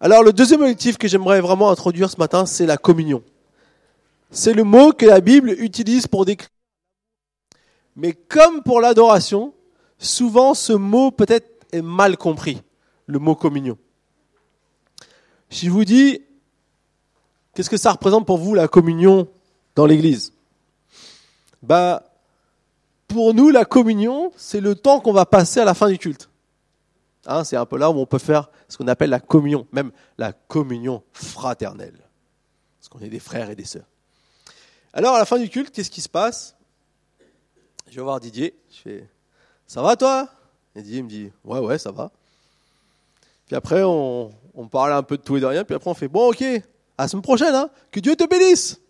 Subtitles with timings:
[0.00, 3.22] Alors le deuxième objectif que j'aimerais vraiment introduire ce matin, c'est la communion.
[4.30, 6.48] C'est le mot que la Bible utilise pour décrire.
[7.96, 9.54] Mais comme pour l'adoration,
[9.98, 12.60] souvent ce mot peut-être est mal compris,
[13.06, 13.78] le mot communion.
[15.48, 16.20] Si je vous dis,
[17.54, 19.28] qu'est-ce que ça représente pour vous la communion
[19.76, 20.32] dans l'Église?
[21.62, 22.02] Bah,
[23.06, 26.28] pour nous, la communion, c'est le temps qu'on va passer à la fin du culte.
[27.26, 29.92] Hein, c'est un peu là où on peut faire ce qu'on appelle la communion, même
[30.18, 31.98] la communion fraternelle.
[32.78, 33.86] Parce qu'on est des frères et des sœurs.
[34.92, 36.54] Alors, à la fin du culte, qu'est-ce qui se passe?
[37.90, 38.54] Je vais voir Didier.
[38.70, 39.08] Je fais
[39.66, 40.28] Ça va toi?
[40.76, 42.10] Et Didier me dit Ouais, ouais, ça va.
[43.46, 44.30] Puis après, on,
[44.70, 45.64] parle un peu de tout et de rien.
[45.64, 46.60] Puis après, on fait Bon, ok, à
[46.98, 48.80] la semaine prochaine, hein que Dieu te bénisse.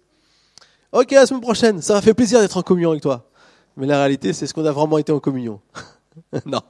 [0.93, 3.29] Ok, à la semaine prochaine, ça m'a fait plaisir d'être en communion avec toi.
[3.77, 5.61] Mais la réalité, c'est ce qu'on a vraiment été en communion?
[6.47, 6.61] non.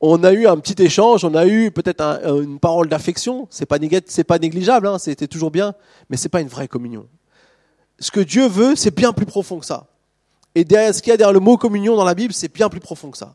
[0.00, 3.46] On a eu un petit échange, on a eu peut-être un, une parole d'affection.
[3.50, 5.74] C'est pas pas négligeable, hein, c'était toujours bien,
[6.08, 7.06] mais c'est pas une vraie communion.
[7.98, 9.88] Ce que Dieu veut, c'est bien plus profond que ça.
[10.54, 12.68] Et derrière, ce qu'il y a derrière le mot communion dans la Bible, c'est bien
[12.68, 13.34] plus profond que ça.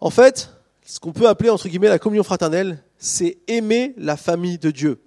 [0.00, 0.50] En fait,
[0.84, 5.02] ce qu'on peut appeler entre guillemets la communion fraternelle, c'est aimer la famille de Dieu.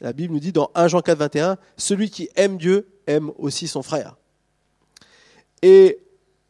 [0.00, 3.68] La Bible nous dit dans 1 Jean 4, 21, celui qui aime Dieu aime aussi
[3.68, 4.16] son frère.
[5.62, 5.98] Et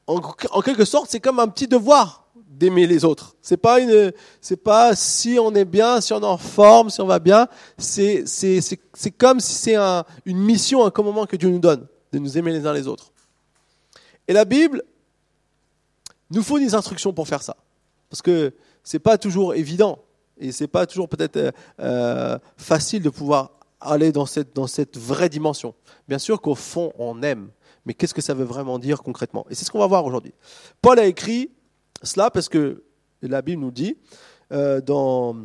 [0.06, 0.20] en,
[0.62, 2.27] quelque sorte, c'est comme un petit devoir
[2.58, 3.36] d'aimer les autres.
[3.40, 7.00] C'est pas une, c'est pas si on est bien, si on est en forme, si
[7.00, 7.46] on va bien.
[7.76, 11.58] C'est, c'est, c'est, c'est comme si c'est un, une mission, un commandement que Dieu nous
[11.58, 13.12] donne, de nous aimer les uns les autres.
[14.26, 14.82] Et la Bible
[16.30, 17.56] nous faut des instructions pour faire ça.
[18.10, 19.98] Parce que c'est pas toujours évident.
[20.38, 24.96] Et c'est pas toujours peut-être euh, euh facile de pouvoir aller dans cette, dans cette
[24.96, 25.74] vraie dimension.
[26.08, 27.50] Bien sûr qu'au fond, on aime
[27.88, 29.46] mais qu'est-ce que ça veut vraiment dire concrètement?
[29.48, 30.34] Et c'est ce qu'on va voir aujourd'hui.
[30.82, 31.50] Paul a écrit
[32.02, 32.82] cela parce que
[33.22, 33.96] la Bible nous dit
[34.52, 35.36] euh, dans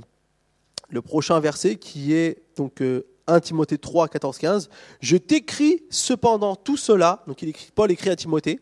[0.90, 4.70] le prochain verset qui est donc 1 euh, Timothée 3, 14, 15,
[5.02, 8.60] Je t'écris cependant tout cela, donc il écrit, Paul écrit à Timothée,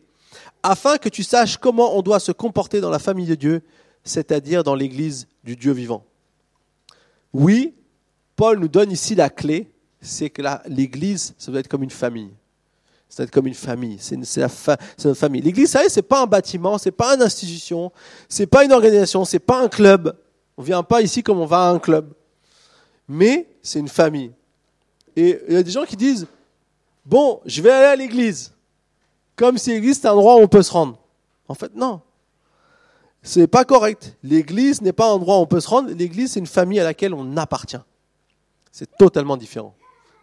[0.62, 3.62] afin que tu saches comment on doit se comporter dans la famille de Dieu,
[4.04, 6.04] c'est-à-dire dans l'église du Dieu vivant.
[7.32, 7.74] Oui,
[8.36, 9.70] Paul nous donne ici la clé,
[10.00, 12.30] c'est que l'église, ça doit être comme une famille.
[13.14, 13.98] C'est comme une famille.
[14.00, 14.24] C'est une,
[15.04, 15.42] notre famille.
[15.42, 17.92] L'église, ça c'est pas un bâtiment, c'est pas une institution,
[18.26, 20.16] c'est pas une organisation, c'est pas un club.
[20.56, 22.10] On vient pas ici comme on va à un club.
[23.06, 24.32] Mais c'est une famille.
[25.14, 26.26] Et il y a des gens qui disent,
[27.04, 28.54] bon, je vais aller à l'église.
[29.36, 30.98] Comme si l'église c'est un endroit où on peut se rendre.
[31.48, 32.00] En fait, non.
[33.22, 34.16] C'est pas correct.
[34.22, 35.90] L'église n'est pas un endroit où on peut se rendre.
[35.90, 37.76] L'église, c'est une famille à laquelle on appartient.
[38.70, 39.74] C'est totalement différent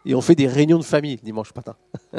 [0.06, 1.76] et on fait des réunions de famille dimanche matin.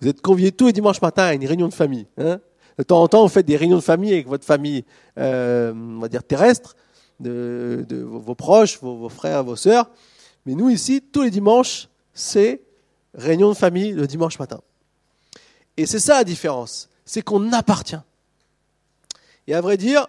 [0.00, 2.06] vous êtes conviés tous les dimanches matin à une réunion de famille.
[2.18, 2.40] Hein
[2.78, 4.84] de temps en temps, vous faites des réunions de famille avec votre famille,
[5.18, 6.76] euh, on va dire terrestre,
[7.20, 9.90] de, vos proches, vos, frères, vos sœurs.
[10.46, 12.62] Mais nous ici, tous les dimanches, c'est
[13.14, 14.60] réunion de famille le dimanche matin.
[15.76, 18.00] Et c'est ça la différence, c'est qu'on appartient.
[19.46, 20.06] Et à vrai dire,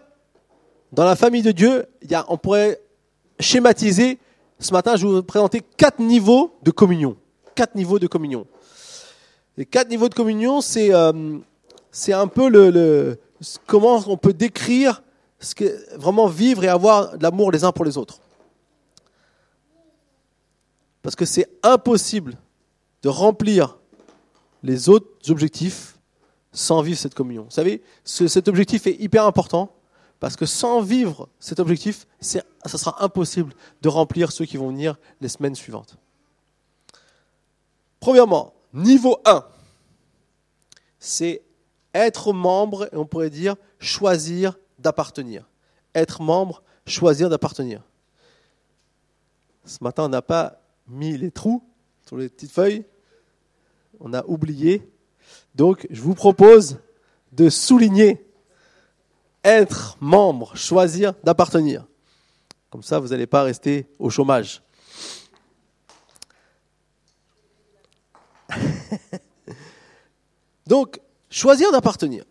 [0.91, 1.85] dans la famille de Dieu,
[2.27, 2.81] on pourrait
[3.39, 4.19] schématiser
[4.63, 7.17] ce matin, je vais vous présenter quatre niveaux de communion.
[7.55, 8.47] Quatre niveaux de communion.
[9.57, 11.37] Les quatre niveaux de communion, c'est euh,
[12.07, 13.19] un peu le,
[13.67, 15.03] comment on peut décrire
[15.39, 18.19] ce que, vraiment vivre et avoir de l'amour les uns pour les autres.
[21.01, 22.35] Parce que c'est impossible
[23.03, 23.77] de remplir
[24.63, 25.97] les autres objectifs
[26.53, 27.43] sans vivre cette communion.
[27.43, 29.72] Vous savez, cet objectif est hyper important
[30.23, 34.97] parce que sans vivre cet objectif, ça sera impossible de remplir ceux qui vont venir
[35.19, 35.97] les semaines suivantes.
[37.99, 39.43] Premièrement, niveau 1,
[40.97, 41.41] c'est
[41.93, 45.49] être membre, et on pourrait dire choisir d'appartenir.
[45.93, 47.83] Être membre, choisir d'appartenir.
[49.65, 51.61] Ce matin, on n'a pas mis les trous
[52.07, 52.85] sur les petites feuilles.
[53.99, 54.89] On a oublié.
[55.53, 56.77] Donc, je vous propose
[57.33, 58.25] de souligner
[59.43, 61.85] être membre, choisir d'appartenir.
[62.69, 64.63] Comme ça, vous n'allez pas rester au chômage.
[70.67, 70.99] Donc,
[71.29, 72.23] choisir d'appartenir.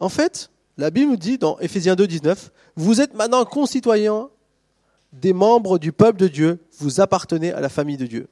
[0.00, 4.28] En fait, la Bible nous dit dans Éphésiens 2, 19, vous êtes maintenant concitoyens
[5.12, 8.28] des membres du peuple de Dieu, vous appartenez à la famille de Dieu.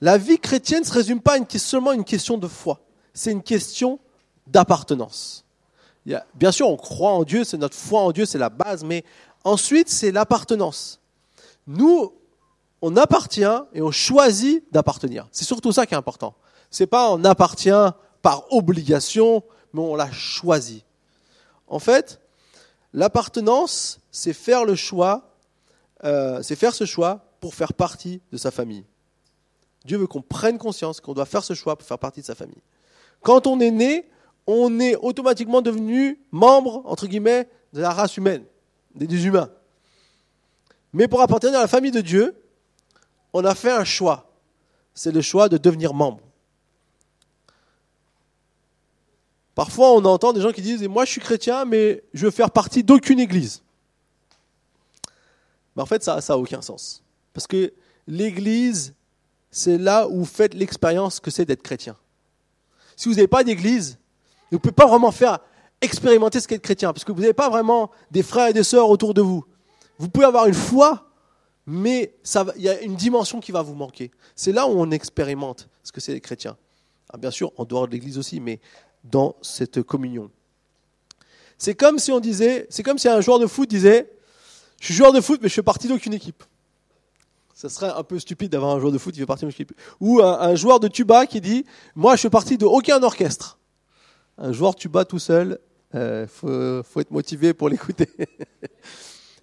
[0.00, 2.80] La vie chrétienne ne se résume pas à seulement une question de foi,
[3.14, 3.98] c'est une question
[4.46, 5.45] d'appartenance
[6.34, 9.04] bien sûr, on croit en Dieu, c'est notre foi en Dieu, c'est la base, mais
[9.44, 11.00] ensuite, c'est l'appartenance.
[11.66, 12.12] Nous,
[12.82, 13.42] on appartient
[13.72, 15.26] et on choisit d'appartenir.
[15.32, 16.34] C'est surtout ça qui est important.
[16.70, 17.70] C'est pas on appartient
[18.22, 19.42] par obligation,
[19.72, 20.84] mais on l'a choisi.
[21.68, 22.20] En fait,
[22.92, 25.30] l'appartenance, c'est faire le choix,
[26.04, 28.84] euh, c'est faire ce choix pour faire partie de sa famille.
[29.84, 32.34] Dieu veut qu'on prenne conscience qu'on doit faire ce choix pour faire partie de sa
[32.34, 32.62] famille.
[33.22, 34.08] Quand on est né,
[34.46, 38.44] on est automatiquement devenu membre, entre guillemets, de la race humaine,
[38.94, 39.50] des humains.
[40.92, 42.34] Mais pour appartenir à la famille de Dieu,
[43.32, 44.32] on a fait un choix.
[44.94, 46.20] C'est le choix de devenir membre.
[49.54, 52.50] Parfois, on entend des gens qui disent Moi, je suis chrétien, mais je veux faire
[52.50, 53.62] partie d'aucune église.
[55.74, 57.02] Mais en fait, ça n'a aucun sens.
[57.32, 57.72] Parce que
[58.06, 58.94] l'église,
[59.50, 61.96] c'est là où vous faites l'expérience que c'est d'être chrétien.
[62.96, 63.98] Si vous n'avez pas d'église,
[64.50, 65.38] vous ne pouvez pas vraiment faire
[65.80, 68.62] expérimenter ce qu'est être chrétien, parce que vous n'avez pas vraiment des frères et des
[68.62, 69.44] sœurs autour de vous.
[69.98, 71.10] Vous pouvez avoir une foi,
[71.66, 72.14] mais
[72.56, 74.10] il y a une dimension qui va vous manquer.
[74.34, 76.56] C'est là où on expérimente ce que c'est être chrétien.
[77.10, 78.60] Ah, bien sûr, en dehors de l'église aussi, mais
[79.04, 80.30] dans cette communion.
[81.58, 84.10] C'est comme si on disait, comme si un joueur de foot disait,
[84.80, 86.42] je suis joueur de foot, mais je fais partie d'aucune équipe.
[87.54, 89.72] Ça serait un peu stupide d'avoir un joueur de foot qui fait partie d'une équipe.
[90.00, 91.64] Ou un, joueur de tuba qui dit,
[91.94, 93.58] moi je fais partie de aucun orchestre.
[94.38, 95.58] Un joueur de tuba tout seul,
[95.94, 98.08] euh, faut, être motivé pour l'écouter.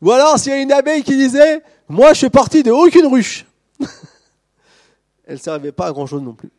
[0.02, 3.08] Ou alors s'il y a une abeille qui disait, moi je fais partie de aucune
[3.08, 3.46] ruche.
[5.26, 6.52] Elle ne servait pas à grand chose non plus.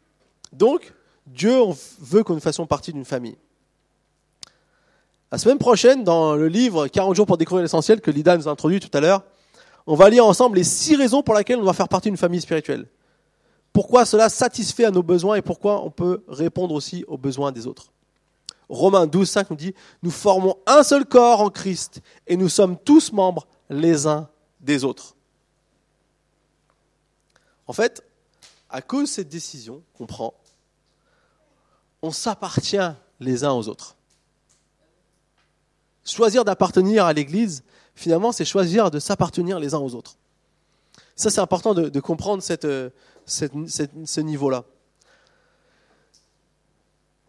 [0.52, 0.92] Donc,
[1.26, 1.54] Dieu
[2.00, 3.36] veut que nous fassions partie d'une famille.
[5.30, 8.50] La semaine prochaine, dans le livre 40 jours pour découvrir l'essentiel que Lida nous a
[8.50, 9.22] introduit tout à l'heure,
[9.86, 12.40] on va lire ensemble les six raisons pour lesquelles on doit faire partie d'une famille
[12.40, 12.86] spirituelle.
[13.72, 17.66] Pourquoi cela satisfait à nos besoins et pourquoi on peut répondre aussi aux besoins des
[17.66, 17.93] autres.
[18.74, 22.76] Romains 12, 5 nous dit, nous formons un seul corps en Christ et nous sommes
[22.76, 24.28] tous membres les uns
[24.60, 25.14] des autres.
[27.66, 28.02] En fait,
[28.68, 30.34] à cause de cette décision qu'on prend,
[32.02, 32.76] on s'appartient
[33.20, 33.96] les uns aux autres.
[36.04, 37.62] Choisir d'appartenir à l'Église,
[37.94, 40.18] finalement, c'est choisir de s'appartenir les uns aux autres.
[41.16, 44.64] Ça, c'est important de, comprendre ce niveau-là.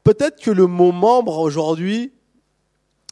[0.06, 2.14] Peut-être que le mot membre aujourd'hui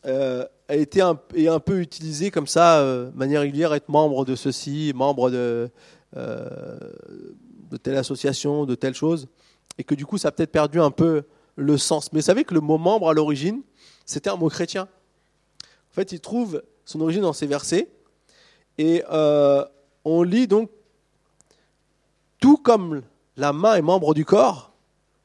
[0.06, 3.90] euh, a été un, est un peu utilisé comme ça, euh, de manière régulière, être
[3.90, 5.72] membre de ceci, membre de,
[6.16, 6.78] euh,
[7.72, 9.28] de telle association, de telle chose,
[9.80, 11.24] et que du coup, ça a peut-être perdu un peu
[11.56, 12.14] le sens.
[12.14, 13.64] Mais vous savez que le mot membre à l'origine,
[14.06, 14.84] c'était un mot chrétien.
[14.84, 17.90] En fait, il trouve son origine dans ces versets.
[18.78, 19.04] Et
[20.06, 20.70] on lit donc
[22.40, 23.02] tout comme
[23.36, 24.73] la main est membre du corps,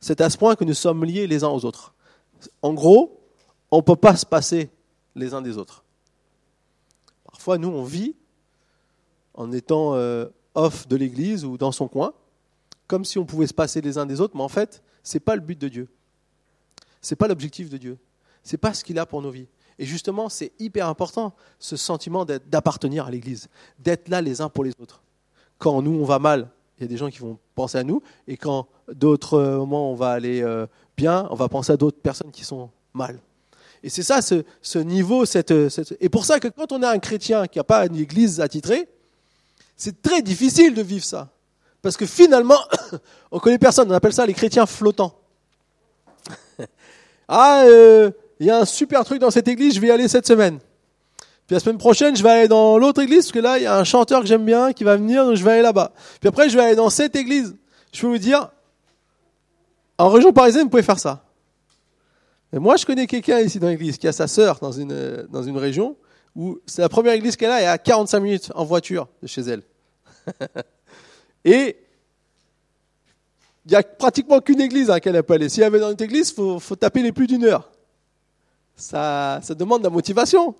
[0.00, 1.94] c'est à ce point que nous sommes liés les uns aux autres.
[2.62, 3.20] En gros,
[3.70, 4.70] on ne peut pas se passer
[5.14, 5.84] les uns des autres.
[7.24, 8.14] Parfois, nous, on vit
[9.34, 12.12] en étant euh, off de l'église ou dans son coin,
[12.86, 15.20] comme si on pouvait se passer les uns des autres, mais en fait, ce n'est
[15.20, 15.88] pas le but de Dieu.
[17.00, 17.98] Ce n'est pas l'objectif de Dieu.
[18.42, 19.46] Ce n'est pas ce qu'il a pour nos vies.
[19.78, 23.48] Et justement, c'est hyper important, ce sentiment d'appartenir à l'Église,
[23.78, 25.02] d'être là les uns pour les autres.
[25.58, 28.02] Quand nous, on va mal, il y a des gens qui vont penser à nous,
[28.26, 30.66] et quand d'autres moments, on va aller euh,
[30.96, 33.18] bien, on va penser à d'autres personnes qui sont mal.
[33.82, 35.52] Et c'est ça, ce, niveau, cette,
[36.00, 38.88] et pour ça que quand on est un chrétien qui n'a pas une église attitrée,
[39.76, 41.30] c'est très difficile de vivre ça.
[41.82, 42.58] Parce que finalement,
[43.30, 45.16] on connaît personne, on appelle ça les chrétiens flottants.
[47.28, 48.10] ah, euh,
[48.40, 50.58] il y a un super truc dans cette église, je vais y aller cette semaine.
[51.48, 53.66] Puis la semaine prochaine, je vais aller dans l'autre église, parce que là, il y
[53.66, 55.92] a un chanteur que j'aime bien qui va venir, donc je vais aller là-bas.
[56.20, 57.56] Puis après, je vais aller dans cette église.
[57.90, 58.50] Je peux vous dire,
[59.96, 61.24] en région parisienne, vous pouvez faire ça.
[62.52, 65.42] Mais moi, je connais quelqu'un ici dans l'église qui a sa sœur dans une, dans
[65.42, 65.96] une région
[66.36, 69.40] où c'est la première église qu'elle a, et à 45 minutes en voiture de chez
[69.40, 69.62] elle.
[71.46, 71.78] et
[73.64, 75.48] il n'y a pratiquement qu'une église à laquelle elle peut aller.
[75.48, 77.70] Si elle veut dans une église, il faut, faut taper les plus d'une heure
[78.78, 80.54] ça, ça demande de la motivation.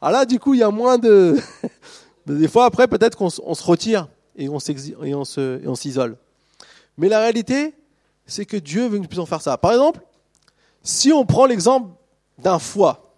[0.00, 1.36] Alors là, du coup, il y a moins de...
[2.26, 4.58] Des fois, après, peut-être qu'on se retire et on
[5.76, 6.16] s'isole.
[6.98, 7.74] Mais la réalité,
[8.26, 9.56] c'est que Dieu veut que nous puissions faire ça.
[9.58, 10.00] Par exemple,
[10.82, 11.90] si on prend l'exemple
[12.38, 13.12] d'un foie,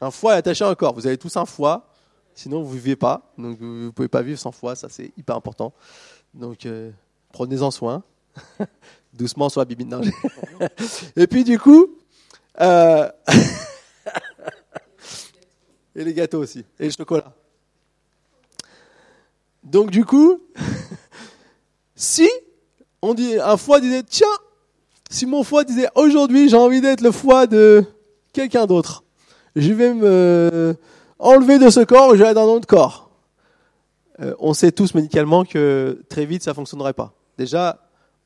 [0.00, 0.94] un foie est attaché à un corps.
[0.94, 1.92] Vous avez tous un foie,
[2.34, 3.32] sinon vous ne vivez pas.
[3.38, 5.72] Donc vous ne pouvez pas vivre sans foie, ça c'est hyper important.
[6.34, 6.90] Donc euh,
[7.32, 8.02] prenez-en soin.
[9.12, 10.00] Doucement sur la bibine.
[11.16, 11.98] Et puis du coup,
[12.60, 13.08] euh,
[15.94, 16.64] et les gâteaux aussi.
[16.78, 17.32] Et le chocolat.
[19.62, 20.40] Donc du coup,
[21.94, 22.28] si
[23.00, 24.26] on dit, un foie disait, tiens,
[25.10, 27.84] si mon foie disait, aujourd'hui j'ai envie d'être le foie de
[28.32, 29.04] quelqu'un d'autre,
[29.54, 30.76] je vais me
[31.22, 33.10] enlever de ce corps et je vais aller dans un autre corps.
[34.20, 37.14] Euh, on sait tous médicalement que très vite ça fonctionnerait pas.
[37.38, 37.78] Déjà,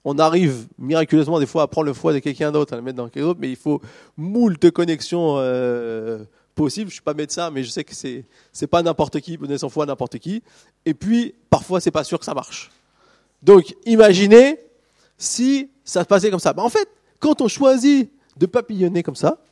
[0.08, 2.96] on arrive miraculeusement des fois à prendre le foie de quelqu'un d'autre, à le mettre
[2.96, 3.82] dans quelqu'un d'autre, mais il faut
[4.16, 6.22] moult connexions euh,
[6.54, 6.90] possible.
[6.90, 9.68] Je suis pas médecin, mais je sais que c'est c'est pas n'importe qui donner son
[9.68, 10.44] foie à n'importe qui.
[10.84, 12.70] Et puis parfois c'est pas sûr que ça marche.
[13.42, 14.60] Donc imaginez
[15.18, 16.52] si ça se passait comme ça.
[16.52, 19.42] Ben, en fait, quand on choisit de papillonner comme ça,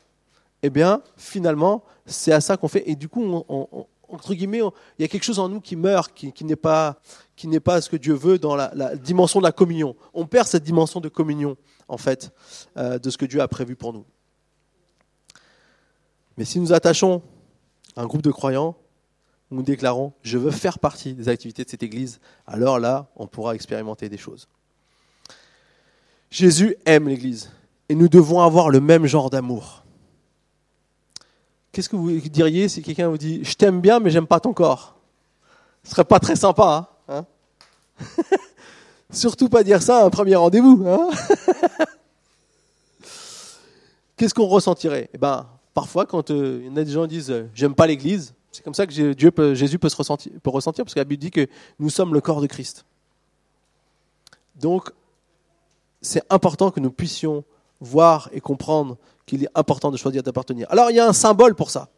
[0.63, 2.89] eh bien finalement c'est à ça qu'on fait.
[2.89, 4.61] Et du coup, on, entre guillemets,
[4.99, 7.01] il y a quelque chose en nous qui meurt, qui, n'est pas
[7.37, 9.97] ce que Dieu veut dans la, dimension de la communion.
[10.15, 11.57] On perd cette dimension de communion
[11.89, 12.33] en fait
[12.77, 14.05] euh, de ce que Dieu a prévu pour nous.
[16.37, 17.23] Mais si nous attachons
[17.97, 18.77] un groupe de croyants,
[19.51, 23.55] nous déclarons je veux faire partie des activités de cette Église, alors là, on pourra
[23.55, 24.49] expérimenter des choses.
[26.31, 27.51] Jésus aime l'Église
[27.89, 29.84] et nous devons avoir le même genre d'amour.
[31.75, 34.53] Qu'est-ce que vous diriez si quelqu'un vous dit je t'aime bien mais j'aime pas ton
[34.53, 34.95] corps?
[35.83, 37.27] Ce serait pas très sympa, hein,
[37.99, 38.07] hein?
[39.11, 40.85] Surtout pas dire ça à un premier rendez-vous.
[40.87, 41.11] Hein?
[44.17, 45.11] Qu'est-ce qu'on ressentirait?
[45.15, 47.75] Eh ben, parfois, quand euh, il y en a des gens qui disent euh, j'aime
[47.75, 51.01] pas l'Église, c'est comme ça que Dieu Jésus peut se ressentir, peut ressentir, parce que
[51.01, 51.49] la Bible dit que
[51.81, 52.85] nous sommes le corps de Christ.
[54.55, 54.93] Donc,
[56.01, 57.43] c'est important que nous puissions
[57.81, 60.67] voir et comprendre qu'il est important de choisir d'appartenir.
[60.71, 61.89] Alors, il y a un symbole pour ça.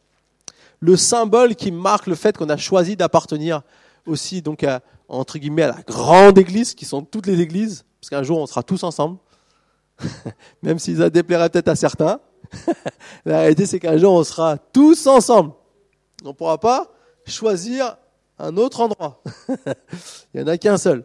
[0.81, 3.63] Le symbole qui marque le fait qu'on a choisi d'appartenir
[4.07, 8.11] aussi, donc, à, entre guillemets, à la grande église, qui sont toutes les églises, parce
[8.11, 9.19] qu'un jour, on sera tous ensemble,
[10.63, 12.21] même si ça déplairait peut-être à certains.
[13.25, 15.53] la réalité, c'est qu'un jour, on sera tous ensemble.
[16.25, 16.93] On ne pourra pas
[17.27, 17.97] choisir
[18.39, 19.23] un autre endroit.
[20.35, 21.05] Il n'y en a qu'un seul.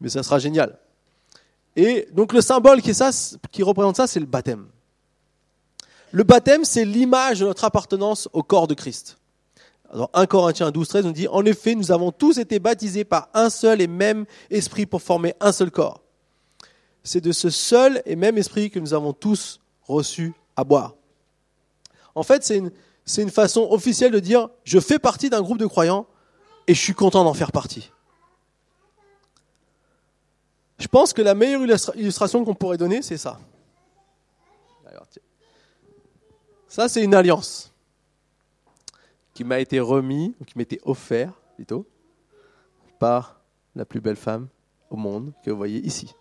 [0.00, 0.78] Mais ça sera génial.
[1.76, 2.92] Et donc le symbole qui,
[3.50, 4.66] qui représente ça, c'est le baptême.
[6.10, 9.18] Le baptême, c'est l'image de notre appartenance au corps de Christ.
[9.90, 13.28] Alors 1 Corinthiens 12, 13 nous dit, en effet, nous avons tous été baptisés par
[13.34, 16.02] un seul et même esprit pour former un seul corps.
[17.02, 20.94] C'est de ce seul et même esprit que nous avons tous reçu à boire.
[22.14, 22.70] En fait, c'est une,
[23.06, 26.06] c'est une façon officielle de dire je fais partie d'un groupe de croyants
[26.66, 27.90] et je suis content d'en faire partie.
[30.78, 31.62] Je pense que la meilleure
[31.96, 33.38] illustration qu'on pourrait donner, c'est ça.
[36.78, 37.72] Ça, c'est une alliance
[39.34, 41.84] qui m'a été remise, qui m'était offerte plutôt,
[43.00, 43.40] par
[43.74, 44.46] la plus belle femme
[44.88, 46.14] au monde que vous voyez ici.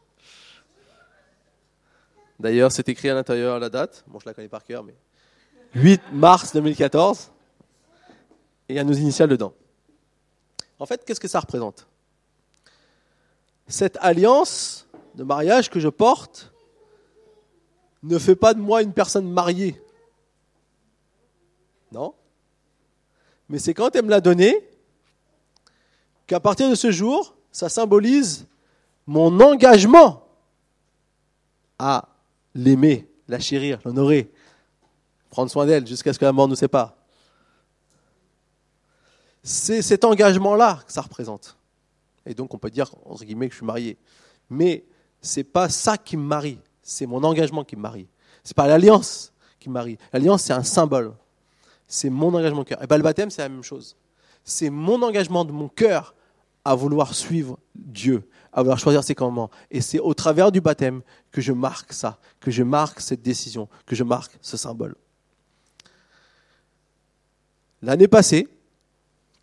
[2.39, 4.03] D'ailleurs, c'est écrit à l'intérieur la date.
[4.07, 4.95] Bon, je la connais par cœur, mais
[5.75, 7.31] 8 mars 2014.
[8.67, 9.53] Et il y a nos initiales dedans.
[10.79, 11.85] En fait, qu'est-ce que ça représente?
[13.67, 16.51] Cette alliance de mariage que je porte
[18.01, 19.79] ne fait pas de moi une personne mariée.
[21.91, 22.13] Non?
[23.49, 24.67] Mais c'est quand elle me l'a donnée
[26.25, 28.45] qu'à partir de ce jour, ça symbolise
[29.05, 30.27] mon engagement
[31.79, 32.09] à
[32.53, 34.29] l'aimer, la chérir, l'honorer,
[35.29, 36.95] prendre soin d'elle jusqu'à ce que la mort nous sépare.
[39.43, 41.57] C'est cet engagement-là que ça représente.
[42.25, 43.97] Et donc on peut dire, entre guillemets, que je suis marié.
[44.49, 44.83] Mais
[45.21, 48.07] c'est pas ça qui me marie, c'est mon engagement qui me marie.
[48.43, 49.97] C'est pas l'alliance qui me marie.
[50.11, 51.13] L'alliance, c'est un symbole.
[51.87, 52.83] C'est mon engagement de cœur.
[52.83, 53.95] Et bien le baptême, c'est la même chose.
[54.43, 56.13] C'est mon engagement de mon cœur
[56.65, 59.49] à vouloir suivre Dieu, à vouloir choisir ses commandements.
[59.71, 61.01] Et c'est au travers du baptême
[61.31, 64.95] que je marque ça, que je marque cette décision, que je marque ce symbole.
[67.81, 68.47] L'année passée,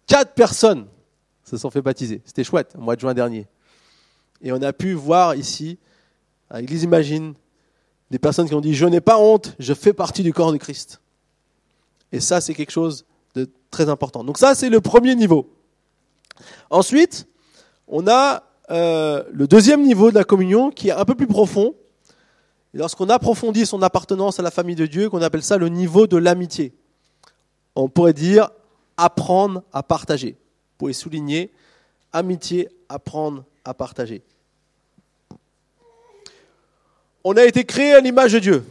[0.07, 0.87] quatre personnes
[1.45, 2.21] se sont fait baptiser.
[2.25, 3.47] C'était chouette, au mois de juin dernier.
[4.43, 5.79] Et on a pu voir ici,
[6.51, 7.35] à l'Église Imagine,
[8.11, 10.59] des personnes qui ont dit Je n'ai pas honte, je fais partie du corps de
[10.59, 11.01] Christ.
[12.15, 13.05] Et ça, c'est quelque chose
[13.35, 14.25] de très important.
[14.25, 15.51] Donc, ça, c'est le premier niveau.
[16.71, 17.27] Ensuite,
[17.89, 21.75] on a euh, le deuxième niveau de la communion qui est un peu plus profond.
[22.73, 26.17] Lorsqu'on approfondit son appartenance à la famille de Dieu, qu'on appelle ça le niveau de
[26.17, 26.73] l'amitié
[27.77, 28.51] on pourrait dire
[28.97, 30.31] apprendre à partager.
[30.33, 31.51] Vous pouvez souligner
[32.13, 34.23] amitié, apprendre à partager.
[37.25, 38.65] On a été créé à l'image de Dieu.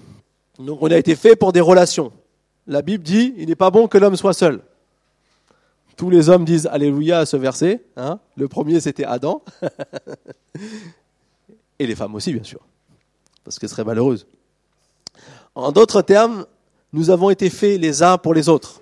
[0.59, 2.11] Donc on a été fait pour des relations.
[2.67, 4.61] La Bible dit, il n'est pas bon que l'homme soit seul.
[5.97, 7.83] Tous les hommes disent Alléluia à ce verset.
[7.97, 8.19] Hein.
[8.35, 9.43] Le premier, c'était Adam.
[11.79, 12.59] Et les femmes aussi, bien sûr.
[13.43, 14.25] Parce qu'elles seraient malheureuses.
[15.55, 16.45] En d'autres termes,
[16.93, 18.81] nous avons été faits les uns pour les autres.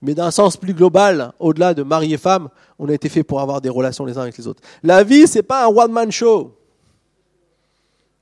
[0.00, 3.40] Mais d'un sens plus global, au-delà de mari et femme, on a été fait pour
[3.40, 4.62] avoir des relations les uns avec les autres.
[4.82, 6.54] La vie, c'est pas un one-man show.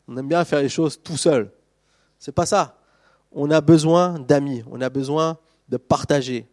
[0.08, 1.50] On aime bien faire les choses tout seul.
[2.18, 2.78] C'est pas ça.
[3.32, 4.62] On a besoin d'amis.
[4.70, 6.46] On a besoin de partager.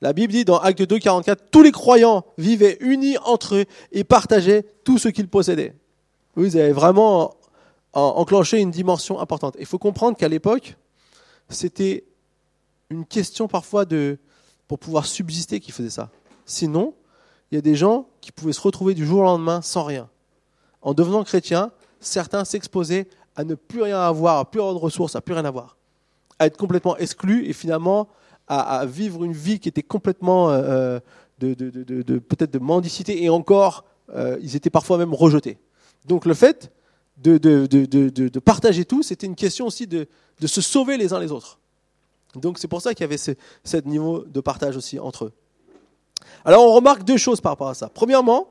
[0.00, 4.04] La Bible dit dans Acte 2, 44, tous les croyants vivaient unis entre eux et
[4.04, 5.74] partageaient tout ce qu'ils possédaient.
[6.36, 7.34] Vous avez vraiment
[7.92, 9.56] enclenché une dimension importante.
[9.58, 10.76] Il faut comprendre qu'à l'époque,
[11.48, 12.04] c'était
[12.90, 14.18] une question parfois de,
[14.68, 16.10] pour pouvoir subsister qui faisait ça.
[16.44, 16.94] Sinon,
[17.50, 20.08] il y a des gens qui pouvaient se retrouver du jour au lendemain sans rien.
[20.82, 21.70] En devenant chrétien,
[22.00, 25.44] certains s'exposaient à ne plus rien avoir, à plus avoir de ressources, à plus rien
[25.44, 25.76] avoir,
[26.46, 28.08] être complètement exclus et finalement
[28.46, 30.98] à, vivre une vie qui était complètement euh,
[31.38, 31.54] de,
[32.18, 33.84] peut-être de mendicité et encore,
[34.14, 35.58] euh, ils étaient parfois même rejetés.
[36.06, 36.70] Donc le fait
[37.16, 40.06] de, partager tout, c'était une question aussi de,
[40.44, 41.58] se sauver les uns les autres.
[42.34, 43.30] Donc c'est pour ça qu'il y avait ce,
[43.62, 45.32] ce niveau de partage aussi entre eux.
[46.44, 47.88] Alors on remarque deux choses par rapport à ça.
[47.88, 48.48] Premièrement,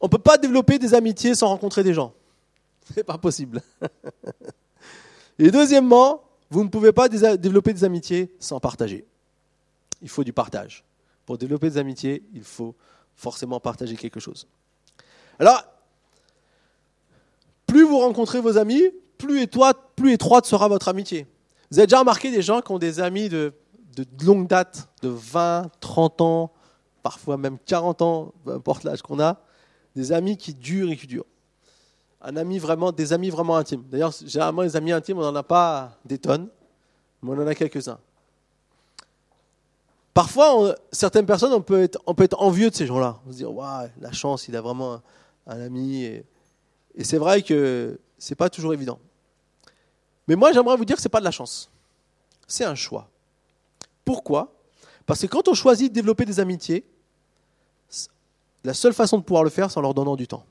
[0.00, 2.12] on ne peut pas développer des amitiés sans rencontrer des gens.
[2.94, 3.62] C'est pas possible.
[5.38, 9.04] Et deuxièmement, vous ne pouvez pas développer des amitiés sans partager.
[10.02, 10.84] Il faut du partage.
[11.24, 12.74] Pour développer des amitiés, il faut
[13.14, 14.48] forcément partager quelque chose.
[15.38, 15.62] Alors,
[17.66, 18.82] plus vous rencontrez vos amis,
[19.16, 21.26] plus étroite, plus étroite sera votre amitié.
[21.70, 23.52] Vous avez déjà remarqué des gens qui ont des amis de,
[23.96, 26.52] de longue date, de 20, 30 ans,
[27.02, 29.40] parfois même 40 ans, peu importe l'âge qu'on a,
[29.94, 31.26] des amis qui durent et qui durent.
[32.22, 33.82] Un ami vraiment, des amis vraiment intimes.
[33.90, 36.48] D'ailleurs, généralement, les amis intimes, on n'en a pas des tonnes,
[37.22, 37.98] mais on en a quelques-uns.
[40.12, 41.98] Parfois, certaines personnes, on peut, être,
[42.38, 43.20] envieux de ces gens-là.
[43.26, 45.00] On se dit, waouh, la chance, il a vraiment
[45.46, 46.04] un, ami.
[46.04, 46.24] Et,
[47.02, 48.98] c'est vrai que c'est pas toujours évident.
[50.28, 51.70] Mais moi, j'aimerais vous dire que ce n'est pas de la chance.
[52.46, 53.08] C'est un choix.
[54.04, 54.52] Pourquoi?
[55.06, 56.84] Parce que quand on choisit de développer des amitiés,
[58.64, 60.44] la seule façon de pouvoir le faire, c'est en leur donnant du temps.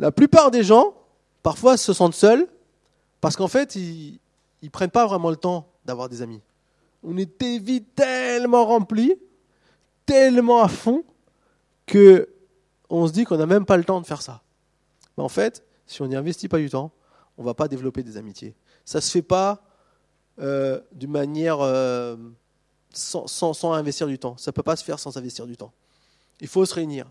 [0.00, 0.94] La plupart des gens,
[1.42, 2.48] parfois, se sentent seuls
[3.20, 4.18] parce qu'en fait, ils
[4.62, 6.40] ne prennent pas vraiment le temps d'avoir des amis.
[7.02, 9.14] On est vies tellement remplies,
[10.06, 11.04] tellement à fond,
[11.86, 12.28] que
[12.88, 14.42] on se dit qu'on n'a même pas le temps de faire ça.
[15.16, 16.90] Mais en fait, si on n'y investit pas du temps,
[17.36, 18.54] on ne va pas développer des amitiés.
[18.86, 19.62] Ça ne se fait pas
[20.40, 22.16] euh, d'une manière euh,
[22.92, 24.36] sans, investir du temps.
[24.38, 25.72] Ça ne peut pas se faire sans investir du temps.
[26.40, 27.06] Il faut se réunir.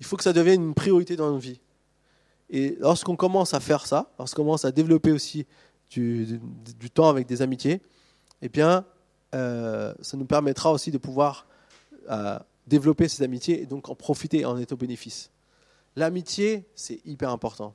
[0.00, 1.60] Il faut que ça devienne une priorité dans nos vies.
[2.50, 5.46] Et lorsqu'on commence à faire ça, lorsqu'on commence à développer aussi
[5.90, 6.40] du,
[6.92, 7.80] temps avec des amitiés,
[8.42, 8.84] eh bien,
[9.34, 11.46] euh, ça nous permettra aussi de pouvoir
[12.10, 15.30] euh, développer ces amitiés et donc en profiter en être au bénéfice.
[15.96, 17.74] L'amitié, c'est hyper important.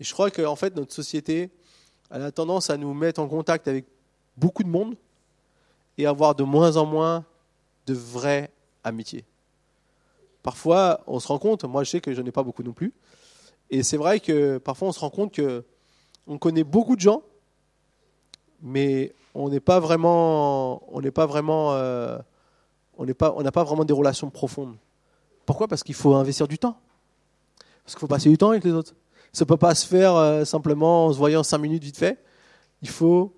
[0.00, 1.50] Et je crois qu'en fait, notre société,
[2.10, 3.86] elle a tendance à nous mettre en contact avec
[4.36, 4.96] beaucoup de monde,
[5.98, 7.24] et avoir de moins en moins
[7.86, 8.50] de vraies
[8.84, 9.24] amitiés.
[10.42, 12.92] Parfois, on se rend compte, moi je sais que je n'ai pas beaucoup non plus,
[13.70, 15.64] et c'est vrai que parfois on se rend compte que
[16.26, 17.22] on connaît beaucoup de gens,
[18.62, 22.18] mais on n'est pas vraiment, on n'est pas vraiment, euh,
[22.96, 24.76] on n'est pas, on n'a pas vraiment des relations profondes.
[25.44, 25.68] Pourquoi?
[25.68, 26.78] Parce qu'il faut investir du temps.
[27.84, 28.94] Parce qu'il faut passer du temps avec les autres.
[29.32, 32.22] Ça ne peut pas se faire euh, simplement en se voyant cinq minutes vite fait.
[32.82, 33.32] Il faut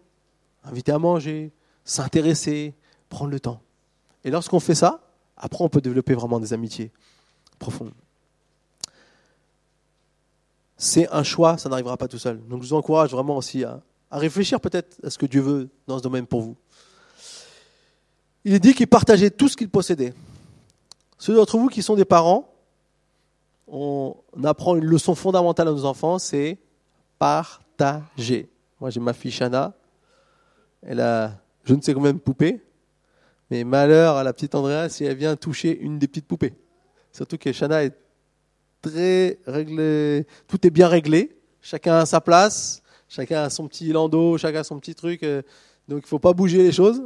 [0.65, 1.53] inviter à manger,
[1.85, 2.75] s'intéresser,
[3.09, 3.61] prendre le temps.
[4.25, 5.01] Et lorsqu'on fait ça,
[5.37, 6.93] après on peut développer vraiment des amitiés
[7.59, 7.93] profondes.
[10.81, 12.41] C'est un choix, ça n'arrivera pas tout seul.
[12.47, 13.81] Donc je vous encourage vraiment aussi à,
[14.13, 16.57] réfléchir peut-être à ce que Dieu veut dans ce domaine pour vous.
[18.45, 20.15] Il est dit qu'il partageait tout ce qu'il possédait.
[21.19, 22.55] Ceux d'entre vous qui sont des parents,
[23.67, 24.15] on
[24.45, 26.59] apprend une leçon fondamentale à nos enfants, c'est
[27.19, 28.49] partager.
[28.81, 29.75] Moi j'ai ma fille Shana,
[30.83, 31.33] elle a
[31.65, 32.63] je ne sais combien de poupées,
[33.51, 36.55] mais malheur à la petite Andrea si elle vient toucher une des petites poupées.
[37.13, 37.95] Surtout que Shana est
[40.47, 44.65] tout est bien réglé, chacun a sa place, chacun a son petit landau, chacun a
[44.65, 45.43] son petit truc, euh,
[45.89, 47.03] donc il faut pas bouger les choses.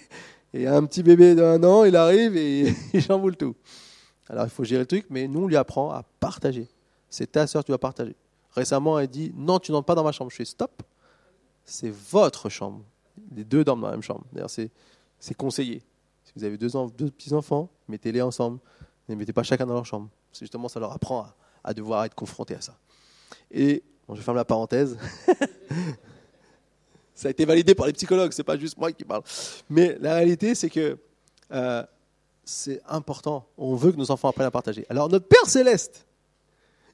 [0.54, 3.54] et un petit bébé d'un an, il arrive et il chamboule tout.
[4.28, 6.68] Alors il faut gérer le truc, mais nous on lui apprend à partager.
[7.08, 8.14] C'est ta soeur, tu vas partager.
[8.54, 10.30] Récemment, elle dit non, tu n'entres pas dans ma chambre.
[10.30, 10.82] Je fais stop.
[11.64, 12.82] C'est votre chambre
[13.34, 14.24] les deux dorment dans la même chambre.
[14.32, 14.70] D'ailleurs, c'est,
[15.36, 15.82] conseillé.
[16.24, 18.58] Si vous avez deux, deux petits-enfants, mettez-les ensemble.
[19.08, 20.08] Ne mettez pas chacun dans leur chambre.
[20.32, 21.26] C'est justement, ça leur apprend
[21.62, 22.76] à, devoir être confronté à ça.
[23.50, 24.98] Et, je ferme la parenthèse.
[27.14, 29.22] ça a été validé par les psychologues, c'est pas juste moi qui parle.
[29.68, 30.98] Mais la réalité, c'est que
[31.52, 31.84] euh,
[32.44, 33.46] c'est important.
[33.56, 34.84] On veut que nos enfants apprennent à partager.
[34.88, 36.06] Alors, notre Père Céleste,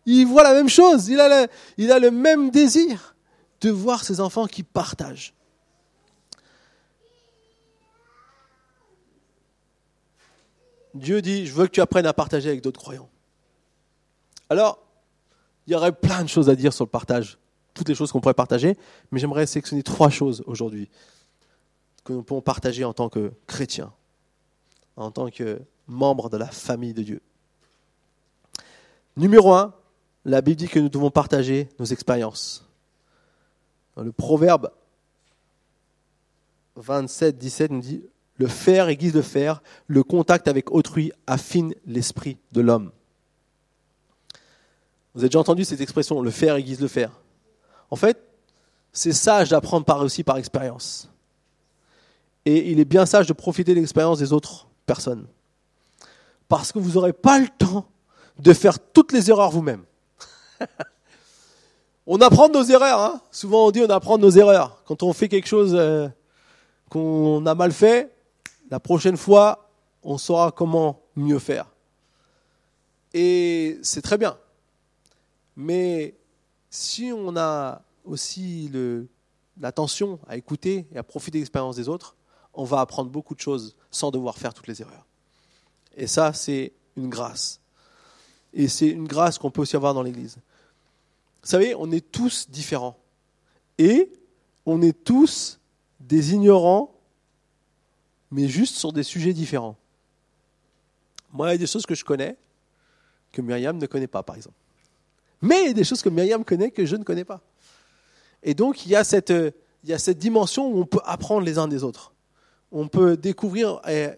[0.04, 1.08] il voit la même chose.
[1.08, 3.16] Il a le même désir
[3.60, 5.34] de voir ses enfants qui partagent.
[10.94, 13.08] Dieu dit, je veux que tu apprennes à partager avec d'autres croyants.
[14.48, 14.78] Alors,
[15.66, 17.38] il y aurait plein de choses à dire sur le partage,
[17.74, 18.76] toutes les choses qu'on pourrait partager,
[19.10, 20.88] mais j'aimerais sélectionner trois choses aujourd'hui
[22.04, 23.92] que nous pouvons partager en tant que chrétiens,
[24.96, 27.20] en tant que membres de la famille de Dieu.
[29.16, 29.74] Numéro un,
[30.24, 32.64] la Bible dit que nous devons partager nos expériences.
[33.96, 34.70] Le proverbe
[36.76, 38.04] 27, 17 nous dit
[38.36, 42.92] Le faire aiguise le fer, le contact avec autrui affine l'esprit de l'homme.
[45.16, 47.10] Vous avez déjà entendu cette expression, le faire aiguise le fer.
[47.90, 48.22] En fait,
[48.92, 51.10] c'est sage d'apprendre par aussi par expérience.
[52.44, 55.26] Et il est bien sage de profiter de l'expérience des autres personnes.
[56.48, 57.86] Parce que vous n'aurez pas le temps
[58.38, 59.84] de faire toutes les erreurs vous-même.
[62.06, 63.00] on apprend de nos erreurs.
[63.00, 63.22] Hein.
[63.30, 64.82] Souvent on dit on apprend de nos erreurs.
[64.84, 66.08] Quand on fait quelque chose euh,
[66.90, 68.14] qu'on a mal fait,
[68.70, 69.70] la prochaine fois,
[70.02, 71.72] on saura comment mieux faire.
[73.14, 74.36] Et c'est très bien.
[75.56, 76.14] Mais
[76.70, 78.70] si on a aussi
[79.58, 82.14] l'attention à écouter et à profiter de l'expérience des autres,
[82.54, 85.06] on va apprendre beaucoup de choses sans devoir faire toutes les erreurs.
[85.96, 87.60] Et ça, c'est une grâce.
[88.52, 90.36] Et c'est une grâce qu'on peut aussi avoir dans l'Église.
[91.42, 92.98] Vous savez, on est tous différents.
[93.78, 94.10] Et
[94.64, 95.58] on est tous
[96.00, 96.94] des ignorants,
[98.30, 99.76] mais juste sur des sujets différents.
[101.32, 102.36] Moi, il y a des choses que je connais
[103.32, 104.56] que Myriam ne connaît pas, par exemple.
[105.42, 107.40] Mais il y a des choses que Myriam connaît que je ne connais pas.
[108.42, 111.44] Et donc, il y, a cette, il y a cette dimension où on peut apprendre
[111.44, 112.12] les uns des autres.
[112.72, 114.10] On peut découvrir et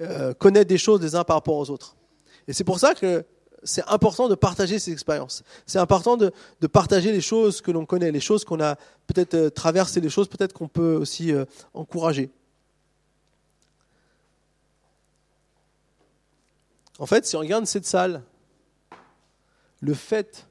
[0.00, 1.96] euh, connaître des choses les uns par rapport aux autres.
[2.48, 3.24] Et c'est pour ça que
[3.62, 5.42] c'est important de partager ces expériences.
[5.66, 6.32] C'est important de,
[6.72, 10.28] partager les choses que l'on connaît, les choses qu'on a peut-être euh, traversées, les choses
[10.28, 12.30] peut-être qu'on peut aussi euh, encourager.
[16.98, 18.22] En fait, si on regarde cette salle,
[19.80, 20.46] le fait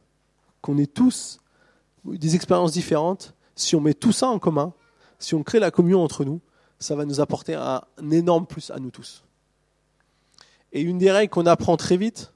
[0.65, 1.39] qu'on ait tous
[2.05, 4.73] des expériences différentes, si on met tout ça en commun,
[5.19, 6.41] si on crée la communion entre nous,
[6.79, 9.23] ça va nous apporter un, énorme plus à nous tous.
[10.73, 12.33] Et une des règles qu'on apprend très vite,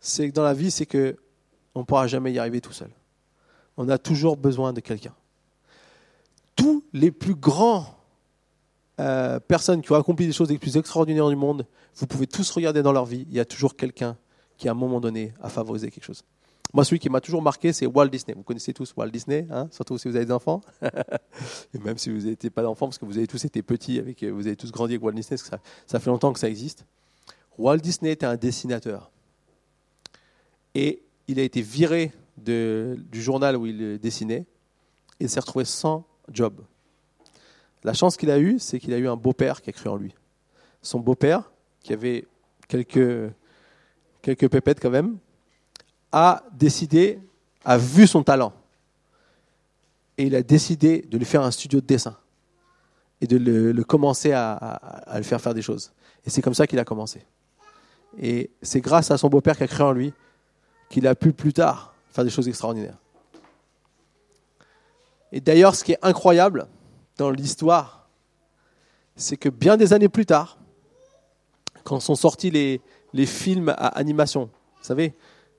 [0.00, 1.16] c'est que dans la vie, c'est que
[1.76, 2.90] on ne pourra jamais y arriver tout seul.
[3.76, 5.14] On a toujours besoin de quelqu'un.
[6.56, 7.96] Tous les plus grands
[8.98, 11.64] euh, personnes qui ont accompli des choses les plus extraordinaires du monde,
[11.94, 14.16] vous pouvez tous regarder dans leur vie, il y a toujours quelqu'un
[14.58, 16.24] qui, à un moment donné, a favorisé quelque chose.
[16.72, 18.34] Moi, celui qui m'a toujours marqué, c'est Walt Disney.
[18.34, 20.60] Vous connaissez tous Walt Disney, hein, surtout si vous avez des enfants.
[21.74, 24.22] Et même si vous n'étiez pas d'enfants, parce que vous avez tous été petits, avec,
[24.22, 25.56] vous avez tous grandi avec Walt Disney, parce que
[25.86, 26.84] ça, fait longtemps que ça existe.
[27.58, 29.10] Walt Disney était un dessinateur.
[30.74, 34.46] Et il a été viré du journal où il dessinait
[35.18, 36.60] et s'est retrouvé sans job.
[37.82, 39.96] La chance qu'il a eue, c'est qu'il a eu un beau-père qui a cru en
[39.96, 40.14] lui.
[40.82, 41.50] Son beau-père,
[41.82, 42.26] qui avait
[42.68, 43.32] quelques,
[44.22, 45.18] quelques pépettes quand même,
[46.12, 47.20] a décidé,
[47.64, 48.52] a vu son talent.
[50.18, 52.16] Et il a décidé de lui faire un studio de dessin
[53.20, 55.92] et de le, commencer à, le faire faire des choses.
[56.24, 57.22] Et c'est comme ça qu'il a commencé.
[58.18, 60.12] Et c'est grâce à son beau-père qui a cru en lui
[60.88, 62.98] qu'il a pu plus tard faire des choses extraordinaires.
[65.32, 66.66] Et d'ailleurs, ce qui est incroyable
[67.16, 68.08] dans l'histoire,
[69.14, 70.58] c'est que bien des années plus tard,
[71.84, 75.14] quand sont sortis les films à animation, vous savez,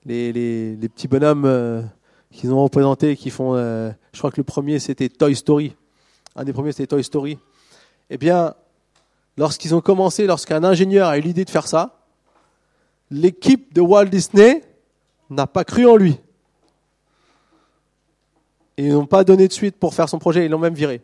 [0.05, 1.81] les, petits bonhommes euh,
[2.31, 5.75] qu'ils ont représentés, qui font, euh, je crois que le premier c'était Toy Story,
[6.35, 7.37] un des premiers c'était Toy Story.
[8.09, 8.53] Eh bien,
[9.37, 12.01] lorsqu'ils ont commencé, lorsqu'un ingénieur a eu l'idée de faire ça,
[13.09, 14.63] l'équipe de Walt Disney
[15.29, 16.19] n'a pas cru en lui.
[18.77, 21.01] Ils n'ont pas donné de suite pour faire son projet, ils l'ont même viré.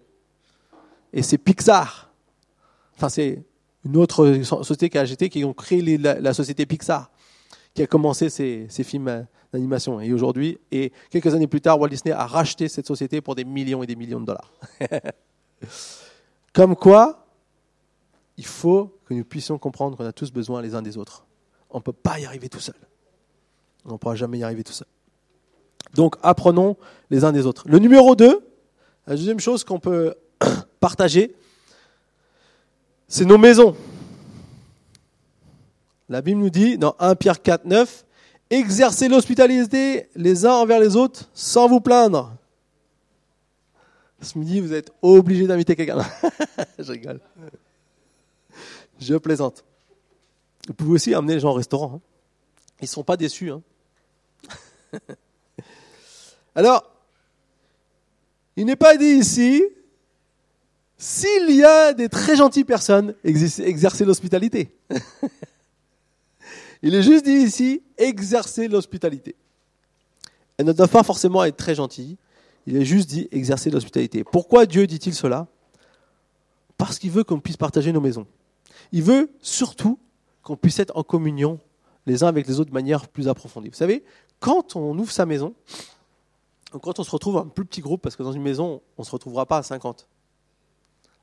[1.14, 2.10] Et c'est Pixar.
[2.96, 3.44] Enfin, c'est
[3.86, 7.12] une autre société qui a acheté, qui ont créé la, société Pixar,
[7.78, 10.02] qui a commencé ces, films d'animation.
[10.02, 13.46] Et aujourd'hui, et quelques années plus tard, Walt Disney a racheté cette société pour des
[13.46, 14.52] millions et des millions de dollars.
[16.56, 17.28] Comme quoi,
[18.36, 21.28] il faut que nous puissions comprendre qu'on a tous besoin les uns des autres.
[21.70, 22.74] On ne peut pas y arriver tout seul.
[23.86, 24.88] On ne pourra jamais y arriver tout seul.
[25.94, 26.78] Donc apprenons
[27.12, 27.62] les uns des autres.
[27.68, 28.44] Le numéro 2,
[29.06, 30.16] la deuxième chose qu'on peut
[30.80, 31.36] partager,
[33.08, 33.76] c'est nos maisons.
[36.10, 38.06] La Bible nous dit dans 1 Pierre 4, 9,
[38.50, 42.34] exercez l'hospitalité les uns envers les autres sans vous plaindre.
[44.22, 45.98] Ce midi, vous êtes obligé d'inviter quelqu'un.
[46.80, 47.20] Je rigole.
[49.00, 49.64] Je plaisante.
[50.68, 51.96] Vous pouvez aussi amener les gens au restaurant.
[51.96, 52.02] Hein.
[52.82, 53.52] Ils ne seront pas déçus.
[53.52, 53.62] Hein.
[56.56, 56.90] Alors,
[58.56, 59.64] il n'est pas dit ici,
[60.98, 64.76] s'il y a des très gentilles personnes, exercer l'hospitalité.
[66.82, 69.36] il est juste dit ici, exercer l'hospitalité.
[70.58, 72.18] Elle ne doit pas forcément être très gentille,
[72.66, 74.24] il est juste dit exercer l'hospitalité.
[74.24, 75.48] Pourquoi Dieu dit-il cela?
[76.78, 78.28] Parce qu'il veut qu'on puisse partager nos maisons.
[78.92, 80.00] Il veut surtout
[80.44, 81.60] qu'on puisse être en communion
[82.06, 83.70] les uns avec les autres de manière plus approfondie.
[83.70, 84.04] Vous savez,
[84.40, 85.54] quand on ouvre sa maison,
[86.82, 89.06] quand on se retrouve un plus petit groupe, parce que dans une maison, on ne
[89.06, 90.08] se retrouvera pas à 50.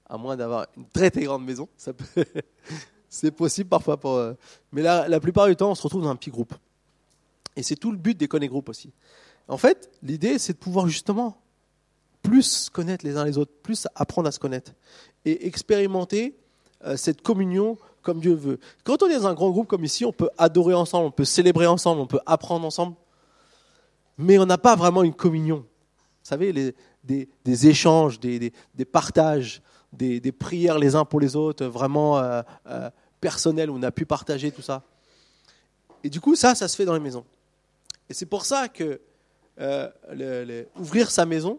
[0.08, 1.68] à moins d'avoir une très très grande maison.
[1.76, 2.04] Ça peut...
[3.14, 3.96] c'est possible parfois.
[3.96, 4.34] Pour, euh,
[4.72, 6.54] mais la, plupart du temps, on se retrouve dans un petit groupe.
[7.56, 8.90] Et c'est tout le but des Connect Group aussi.
[9.46, 11.38] En fait, l'idée, c'est de pouvoir justement
[12.22, 14.72] plus connaître les uns les autres, plus apprendre à se connaître
[15.24, 16.34] et expérimenter
[16.84, 18.58] euh, cette communion comme Dieu veut.
[18.82, 21.24] Quand on est dans un grand groupe comme ici, on peut adorer ensemble, on peut
[21.24, 22.96] célébrer ensemble, on peut apprendre ensemble,
[24.18, 25.58] mais on n'a pas vraiment une communion.
[25.58, 26.74] Vous savez,
[27.04, 28.50] des, échanges, des,
[28.90, 32.42] partages, des, prières les uns pour les autres, vraiment euh,
[33.24, 34.82] personnels, où on a pu partager tout ça.
[36.04, 37.24] Et du coup, ça, ça se fait dans les maisons.
[38.10, 39.00] Et c'est pour ça que
[40.78, 41.58] ouvrir sa maison,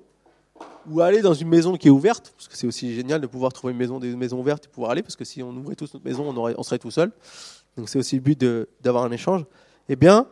[0.87, 3.51] ou aller dans une maison qui est ouverte, parce que c'est aussi génial de pouvoir
[3.51, 5.91] trouver une maison, des maisons ouvertes et pouvoir aller, parce que si on ouvrait tous
[5.95, 7.11] notre maison, on, on serait tout seul.
[7.77, 8.39] Donc c'est aussi le but
[8.83, 9.43] d'avoir un échange.
[9.89, 10.27] Eh bien,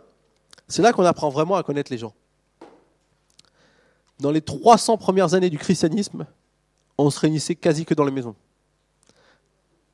[0.67, 2.13] c'est là qu'on apprend vraiment à connaître les gens.
[4.19, 6.27] Dans les 300 premières années du christianisme,
[6.99, 8.35] on se réunissait quasi que dans les maisons.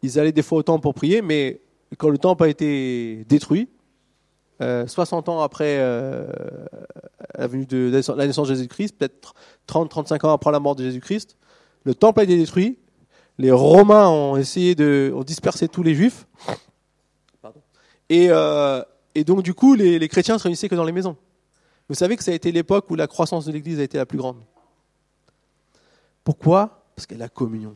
[0.02, 1.62] Ils allaient des fois au temple pour prier, mais
[1.98, 3.68] quand le temple a été détruit,
[4.60, 6.28] 60 euh, ans après euh,
[7.38, 9.34] la, venue de, la naissance de Jésus-Christ, peut-être
[9.68, 11.38] 30-35 ans après la mort de Jésus-Christ,
[11.86, 12.78] le temple a été détruit.
[13.38, 16.28] Les Romains ont essayé de ont dispersé tous les Juifs.
[18.10, 18.84] Et, euh,
[19.16, 21.16] et, donc du coup, les, les chrétiens se réunissaient que dans les maisons.
[21.88, 24.06] Vous savez que ça a été l'époque où la croissance de l'Église a été la
[24.06, 24.38] plus grande.
[26.24, 26.84] Pourquoi?
[26.96, 27.76] Parce qu'il y a la communion.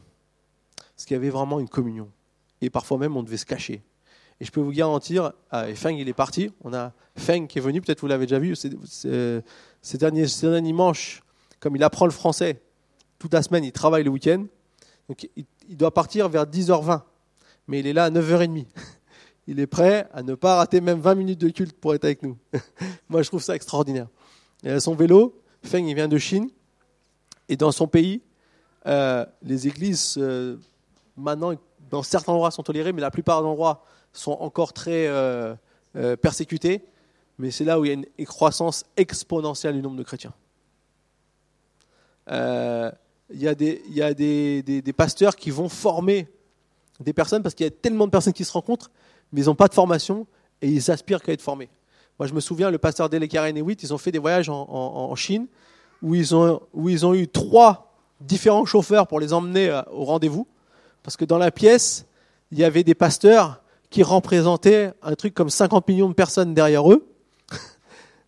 [1.03, 2.09] Parce qu'il y avait vraiment une communion.
[2.61, 3.83] Et parfois même, on devait se cacher.
[4.39, 6.49] Et je peux vous garantir, ah, et Feng, il est parti.
[6.63, 10.27] On a Feng qui est venu, peut-être vous l'avez déjà vu, ces, derniers,
[10.61, 11.21] dimanches,
[11.59, 12.61] comme il apprend le français
[13.19, 14.45] toute la semaine, il travaille le week-end.
[15.09, 17.01] Donc il, doit partir vers 10h20.
[17.67, 18.65] Mais il est là à 9h30.
[19.47, 22.23] Il est prêt à ne pas rater même 20 minutes de culte pour être avec
[22.23, 22.37] nous.
[23.09, 24.07] Moi, je trouve ça extraordinaire.
[24.63, 25.37] Il a son vélo.
[25.63, 26.49] Feng, il vient de Chine.
[27.49, 28.21] Et dans son pays,
[28.85, 30.55] euh, les églises, euh,
[31.17, 31.53] maintenant,
[31.89, 35.55] dans certains endroits, sont tolérées, mais la plupart des endroits sont encore très euh,
[35.95, 36.83] euh, persécutés,
[37.37, 40.33] mais c'est là où il y a une croissance exponentielle du nombre de chrétiens.
[42.29, 42.91] Euh,
[43.31, 43.55] il y a,
[44.13, 46.27] des, pasteurs qui vont former
[46.99, 48.91] des personnes parce qu'il y a tellement de personnes qui se rencontrent,
[49.31, 50.27] mais ils n'ont pas de formation
[50.61, 51.69] et ils aspirent qu'à être formés.
[52.19, 55.15] Moi, je me souviens, le pasteur Delekaren et Witt, ils ont fait des voyages en,
[55.15, 55.47] Chine
[56.03, 60.47] où ils ont eu trois différents chauffeurs pour les emmener au rendez-vous.
[61.03, 62.05] Parce que dans la pièce,
[62.51, 66.91] il y avait des pasteurs qui représentaient un truc comme 50 millions de personnes derrière
[66.91, 67.05] eux.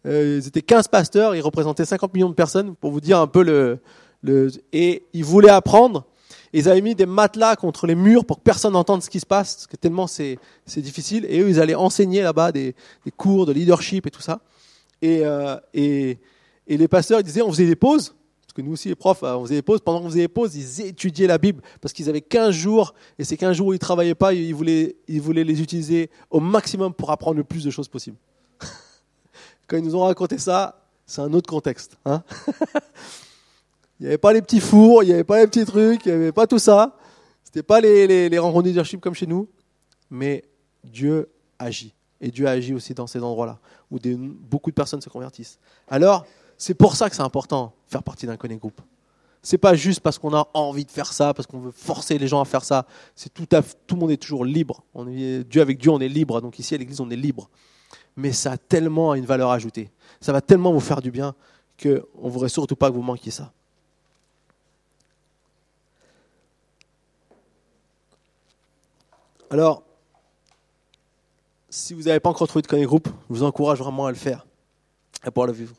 [0.07, 3.25] Euh, ils étaient 15 pasteurs, ils représentaient 50 millions de personnes, pour vous dire un
[3.25, 3.79] peu le...
[4.21, 6.05] le et ils voulaient apprendre.
[6.53, 9.25] Ils avaient mis des matelas contre les murs pour que personne n'entende ce qui se
[9.25, 10.38] passe, parce que tellement c'est
[10.77, 11.25] difficile.
[11.27, 14.41] Et eux, ils allaient enseigner là-bas des, des, cours de leadership et tout ça.
[15.01, 16.19] Et, euh, et,
[16.67, 18.13] et les pasteurs, ils disaient, on faisait des pauses
[18.56, 19.62] que nous aussi, les profs, euh, on faisait des.
[19.62, 22.96] Pendant qu'on faisait des pauses, ils étudiaient la Bible parce qu'ils avaient 15 jours.
[23.20, 26.10] Et ces 15 jours où ils ne travaillaient pas, ils voulaient, ils voulaient les utiliser
[26.32, 28.15] au maximum pour apprendre le plus de choses possible.
[29.68, 31.98] Quand ils nous ont raconté ça, c'est un autre contexte.
[32.06, 32.24] Hein
[34.00, 36.10] il n'y avait pas les petits fours, il n'y avait pas les petits trucs, il
[36.10, 36.98] n'y avait pas tout ça.
[37.44, 39.50] Ce n'était pas les, les, les rencontres leadership comme chez nous.
[40.10, 40.46] Mais
[40.82, 41.94] Dieu agit.
[42.22, 43.60] Et Dieu agit aussi dans ces endroits-là,
[43.91, 44.00] où
[44.50, 45.60] beaucoup de personnes se convertissent.
[45.89, 46.26] Alors,
[46.58, 48.82] c'est pour ça que c'est important faire partie d'un Connect Group.
[49.41, 52.28] C'est pas juste parce qu'on a envie de faire ça, parce qu'on veut forcer les
[52.28, 52.88] gens à faire ça.
[53.15, 54.84] C'est tout, à, tout le monde est toujours libre.
[54.96, 56.41] On Dieu avec Dieu, on est libre.
[56.41, 57.48] Donc ici à l'Église, on est libre.
[58.15, 59.91] Mais ça a tellement une valeur ajoutée.
[60.20, 61.36] Ça va tellement vous faire du bien
[61.80, 63.52] qu'on ne voudrait surtout pas que vous manquiez ça.
[69.52, 69.84] Alors,
[71.70, 74.18] si vous n'avez pas encore trouvé de Connect Group, je vous encourage vraiment à le
[74.18, 74.44] faire,
[75.22, 75.76] à pouvoir le vivre.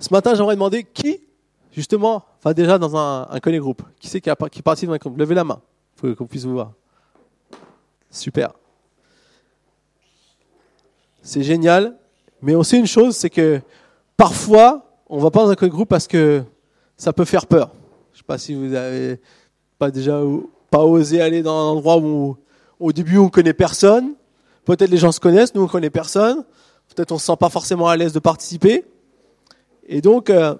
[0.00, 1.20] Ce matin, j'aimerais demander qui,
[1.72, 5.18] justement, enfin déjà dans un, un groupe, qui c'est qui, qui participe dans un groupe?
[5.18, 5.60] Levez la main,
[5.96, 6.72] pour qu'on puisse vous voir.
[8.10, 8.54] Super.
[11.20, 11.98] C'est génial,
[12.40, 13.60] mais on sait une chose, c'est que
[14.16, 16.42] parfois, on va pas dans un groupe parce que
[16.96, 17.70] ça peut faire peur.
[18.12, 19.20] Je ne sais pas si vous avez
[19.78, 20.22] pas déjà
[20.70, 22.38] pas osé aller dans un endroit où
[22.78, 24.14] au début on connaît personne.
[24.64, 26.42] Peut-être les gens se connaissent, nous on connaît personne.
[26.88, 28.84] Peut-être on se sent pas forcément à l'aise de participer.
[29.90, 30.54] Et donc, euh,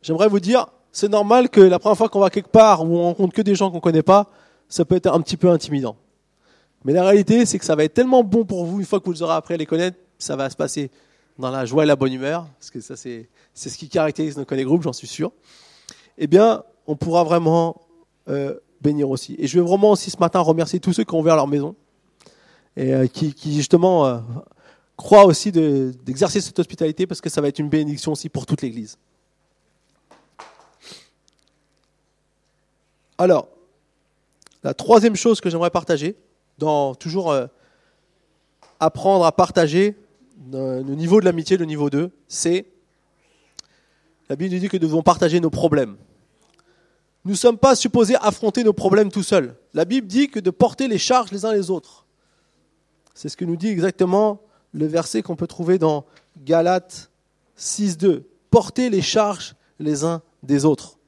[0.00, 3.04] j'aimerais vous dire, c'est normal que la première fois qu'on va quelque part où on
[3.04, 4.26] rencontre que des gens qu'on ne connaît pas,
[4.70, 5.96] ça peut être un petit peu intimidant.
[6.86, 9.04] Mais la réalité, c'est que ça va être tellement bon pour vous, une fois que
[9.04, 10.90] vous aurez appris à les connaître, ça va se passer
[11.38, 14.46] dans la joie et la bonne humeur, parce que ça, c'est, ce qui caractérise nos
[14.46, 15.30] connect groupes, j'en suis sûr.
[16.16, 17.82] Eh bien, on pourra vraiment
[18.30, 19.36] euh, bénir aussi.
[19.38, 21.74] Et je veux vraiment aussi ce matin remercier tous ceux qui ont ouvert leur maison
[22.78, 24.22] et euh, qui, justement
[25.00, 28.62] crois aussi d'exercer cette hospitalité parce que ça va être une bénédiction aussi pour toute
[28.62, 28.98] l'Église.
[33.18, 33.48] Alors,
[34.62, 36.16] la troisième chose que j'aimerais partager,
[36.58, 37.46] dans toujours euh,
[38.78, 39.96] apprendre à partager
[40.54, 42.66] euh, le niveau de l'amitié, le niveau 2, c'est
[44.28, 45.96] la Bible nous dit que nous devons partager nos problèmes.
[47.24, 49.56] Nous ne sommes pas supposés affronter nos problèmes tout seuls.
[49.74, 52.06] La Bible dit que de porter les charges les uns les autres.
[53.14, 54.40] C'est ce que nous dit exactement
[54.72, 56.04] le verset qu'on peut trouver dans
[56.38, 57.10] Galates
[57.58, 58.22] 6.2.
[58.50, 60.98] Porter les charges les uns des autres.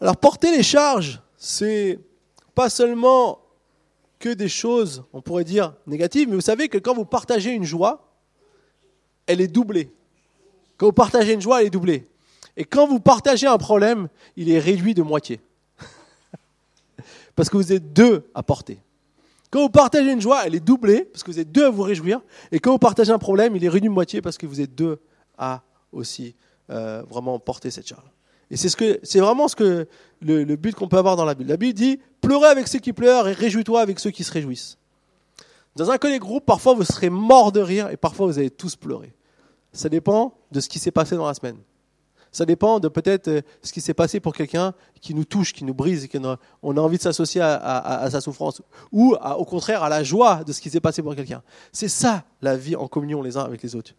[0.00, 1.98] Alors porter les charges, c'est
[2.54, 3.40] pas seulement
[4.18, 7.64] que des choses, on pourrait dire, négatives, mais vous savez que quand vous partagez une
[7.64, 8.10] joie,
[9.26, 9.92] elle est doublée.
[10.76, 12.06] Quand vous partagez une joie, elle est doublée.
[12.56, 15.40] Et quand vous partagez un problème, il est réduit de moitié.
[17.36, 18.82] parce que vous êtes deux à porter.
[19.50, 21.82] Quand vous partagez une joie, elle est doublée, parce que vous êtes deux à vous
[21.82, 22.20] réjouir.
[22.52, 24.74] Et quand vous partagez un problème, il est réduit de moitié, parce que vous êtes
[24.74, 25.00] deux
[25.36, 26.36] à aussi
[26.70, 28.08] euh, vraiment porter cette charge.
[28.50, 29.86] Et c'est ce vraiment ce que
[30.20, 31.50] le, but qu'on peut avoir dans la Bible.
[31.50, 34.76] La Bible dit pleurez avec ceux qui pleurent et réjouis-toi avec ceux qui se réjouissent.
[35.76, 38.74] Dans un collègue groupe, parfois vous serez mort de rire et parfois vous allez tous
[38.74, 39.12] pleurer.
[39.72, 41.58] Ça dépend de ce qui s'est passé dans la semaine.
[42.32, 45.64] Ça dépend de peut-être euh, ce qui s'est passé pour quelqu'un qui nous touche, qui
[45.64, 46.10] nous brise, et
[46.62, 48.62] on a envie de s'associer à, sa souffrance,
[48.92, 51.42] ou au contraire à la joie de ce qui s'est passé pour quelqu'un.
[51.72, 53.92] C'est ça la vie en communion les uns avec les autres.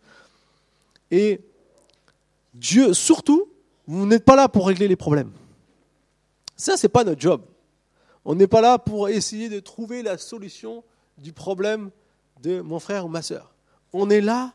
[1.10, 1.42] Et
[2.54, 3.50] Dieu, surtout,
[3.88, 5.32] vous n'êtes pas là pour régler les problèmes.
[6.56, 7.42] Ça, c'est pas notre job.
[8.24, 10.84] On n'est pas là pour essayer de trouver la solution
[11.18, 11.90] du problème
[12.42, 13.54] de mon frère ou ma soeur.
[13.94, 14.54] On est là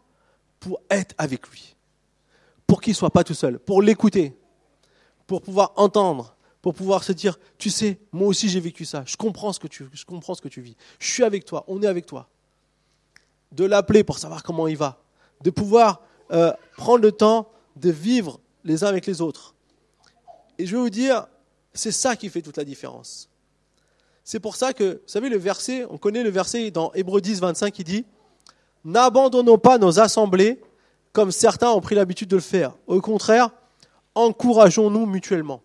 [0.61, 1.76] pour être avec lui,
[2.67, 4.37] pour qu'il ne soit pas tout seul, pour l'écouter,
[5.27, 9.17] pour pouvoir entendre, pour pouvoir se dire, tu sais, moi aussi j'ai vécu ça, je
[9.17, 11.83] comprends ce que tu, je comprends ce que tu vis, je suis avec toi, on
[11.83, 12.29] est avec toi.
[13.53, 15.01] De l'appeler pour savoir comment il va,
[15.43, 16.01] de pouvoir
[16.33, 19.55] euh, prendre le temps de vivre les uns avec les autres.
[20.59, 21.27] Et je vais vous dire,
[21.73, 23.29] c'est ça qui fait toute la différence.
[24.25, 27.41] C'est pour ça que, vous savez, le verset, on connaît le verset dans Hébreu 10,
[27.41, 28.05] 25 qui dit
[28.85, 30.61] N'abandonnons pas nos assemblées
[31.17, 32.75] comme certains ont pris l'habitude de le faire.
[32.87, 33.49] Au contraire,
[34.15, 35.63] encourageons-nous mutuellement.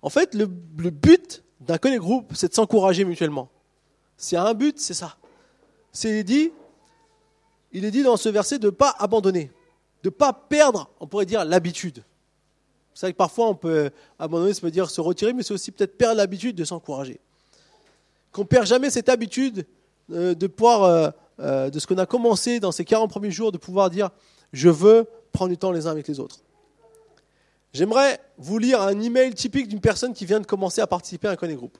[0.00, 3.50] En fait, le, but d'un collègue groupe, c'est de s'encourager mutuellement.
[4.16, 5.18] S'il y a un but, c'est ça.
[5.92, 6.52] C'est dit,
[7.72, 9.50] il est dit dans ce verset de ne pas abandonner
[10.02, 12.02] de ne pas perdre, on pourrait dire, l'habitude.
[12.94, 15.70] C'est vrai que parfois on peut abandonner, ça veut dire se retirer, mais c'est aussi
[15.70, 17.20] peut-être perdre l'habitude de s'encourager.
[18.32, 19.66] Qu'on ne perd jamais cette habitude
[20.10, 23.58] euh, de pouvoir, euh, de ce qu'on a commencé dans ces 40 premiers jours, de
[23.58, 24.10] pouvoir dire
[24.52, 26.40] je veux prendre du temps les uns avec les autres.
[27.72, 31.30] J'aimerais vous lire un email typique d'une personne qui vient de commencer à participer à
[31.30, 31.78] un Connect Group.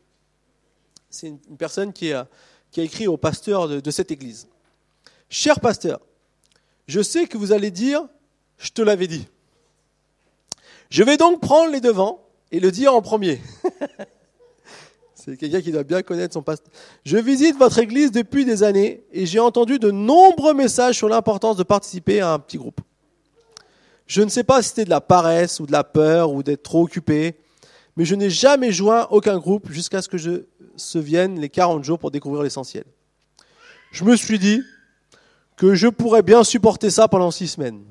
[1.11, 2.27] C'est une, personne qui a,
[2.71, 4.49] qui a, écrit au pasteur de cette église.
[5.29, 6.01] Cher pasteur,
[6.87, 8.07] je sais que vous allez dire,
[8.59, 9.27] je te l'avais dit.
[10.91, 13.41] Je vais donc prendre les devants et le dire en premier.
[15.25, 16.73] C'est quelqu'un qui doit bien connaître son pasteur.
[17.05, 21.57] Je visite votre église depuis des années et j'ai entendu de nombreux messages sur l'importance
[21.57, 22.81] de participer à un petit groupe.
[24.07, 26.65] Je ne sais pas si c'était de la paresse ou de la peur ou d'être
[26.65, 27.37] trop occupé,
[27.97, 31.85] mais je n'ai jamais joint aucun groupe jusqu'à ce que je se vienne les 40
[31.85, 32.85] jours pour découvrir l'essentiel.
[33.93, 34.63] Je me suis dit,
[35.57, 37.83] que je pourrais bien supporter ça pendant six semaines.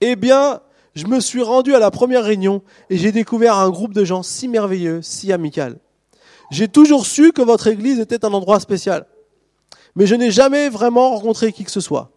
[0.00, 0.60] Eh bien,
[0.94, 4.22] je me suis rendu à la première réunion et j'ai découvert un groupe de gens
[4.22, 5.80] si merveilleux, si amical.
[6.50, 9.06] J'ai toujours su que votre église était un endroit spécial,
[9.94, 12.10] mais je n'ai jamais vraiment rencontré qui que ce soit.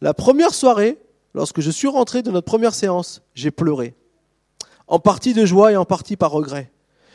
[0.00, 0.98] La première soirée,
[1.34, 3.94] lorsque je suis rentré de notre première séance, j'ai pleuré,
[4.86, 6.70] en partie de joie et en partie par regret.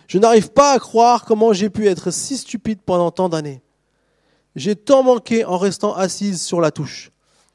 [0.08, 3.62] Je n'arrive pas à croire comment j'ai pu être si stupide pendant tant d'années.
[4.56, 7.12] J'ai tant manqué en restant assise sur la touche.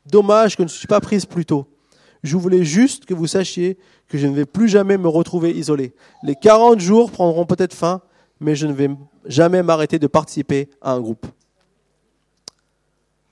[0.06, 1.66] Dommage que je ne suis pas prise plus tôt.
[2.22, 5.94] Je voulais juste que vous sachiez que je ne vais plus jamais me retrouver isolé.
[6.22, 8.00] Les 40 jours prendront peut-être fin,
[8.40, 8.90] mais je ne vais
[9.24, 11.26] jamais m'arrêter de participer à un groupe.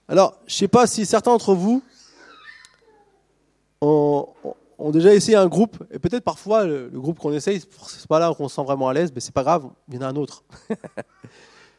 [0.09, 1.83] Alors, je ne sais pas si certains d'entre vous
[3.81, 4.27] ont,
[4.93, 8.49] déjà essayé un groupe, et peut-être parfois le, groupe qu'on essaye, c'est pas là qu'on
[8.49, 10.45] se sent vraiment à l'aise, mais c'est pas grave, il y en a un autre.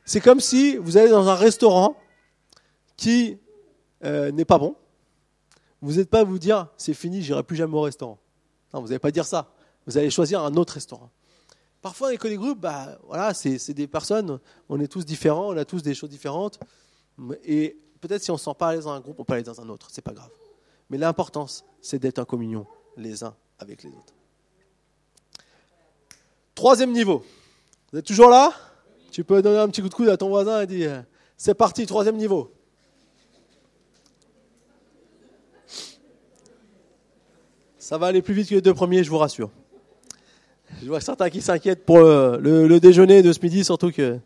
[0.07, 1.97] C'est comme si vous allez dans un restaurant
[2.95, 3.37] qui
[4.05, 4.77] euh, n'est pas bon.
[5.81, 8.17] Vous n'êtes pas à vous dire c'est fini, j'irai plus jamais au restaurant.
[8.73, 9.51] Non, vous n'allez pas dire ça.
[9.85, 11.09] Vous allez choisir un autre restaurant.
[11.81, 15.65] Parfois, avec les groupes, bah, voilà, c'est des personnes, on est tous différents, on a
[15.65, 16.59] tous des choses différentes.
[17.45, 19.43] Et peut-être si on ne se sent pas à dans un groupe, on peut aller
[19.43, 20.31] dans un autre, c'est pas grave.
[20.89, 22.65] Mais l'importance, c'est d'être en communion
[22.95, 24.13] les uns avec les autres.
[26.55, 27.23] Troisième niveau.
[27.91, 28.51] Vous êtes toujours là?
[29.11, 31.05] Tu peux donner un petit coup de coude à ton voisin et dire
[31.37, 32.51] c'est parti, troisième niveau.
[37.77, 39.49] Ça va aller plus vite que les deux premiers, je vous rassure.
[40.87, 44.19] Je vois certains qui s'inquiètent pour le, déjeuner de ce midi, surtout que.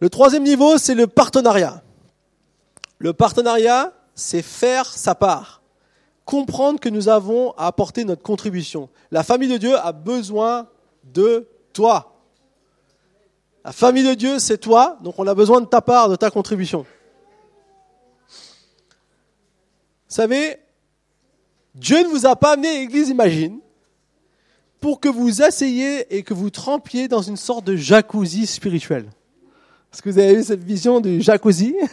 [0.00, 1.80] Le troisième niveau, c'est le partenariat.
[2.98, 5.62] Le partenariat, c'est faire sa part.
[6.24, 8.88] Comprendre que nous avons à apporter notre contribution.
[9.12, 10.66] La famille de Dieu a besoin
[11.04, 12.20] de toi.
[13.64, 16.32] La famille de Dieu, c'est toi, donc on a besoin de ta part, de ta
[16.32, 16.84] contribution.
[20.08, 20.58] Vous savez,
[21.74, 23.60] Dieu ne vous a pas amené à l'église Imagine
[24.80, 29.04] pour que vous asseyez et que vous trempiez dans une sorte de jacuzzi spirituel.
[29.92, 31.74] Est-ce que vous avez eu cette vision du jacuzzi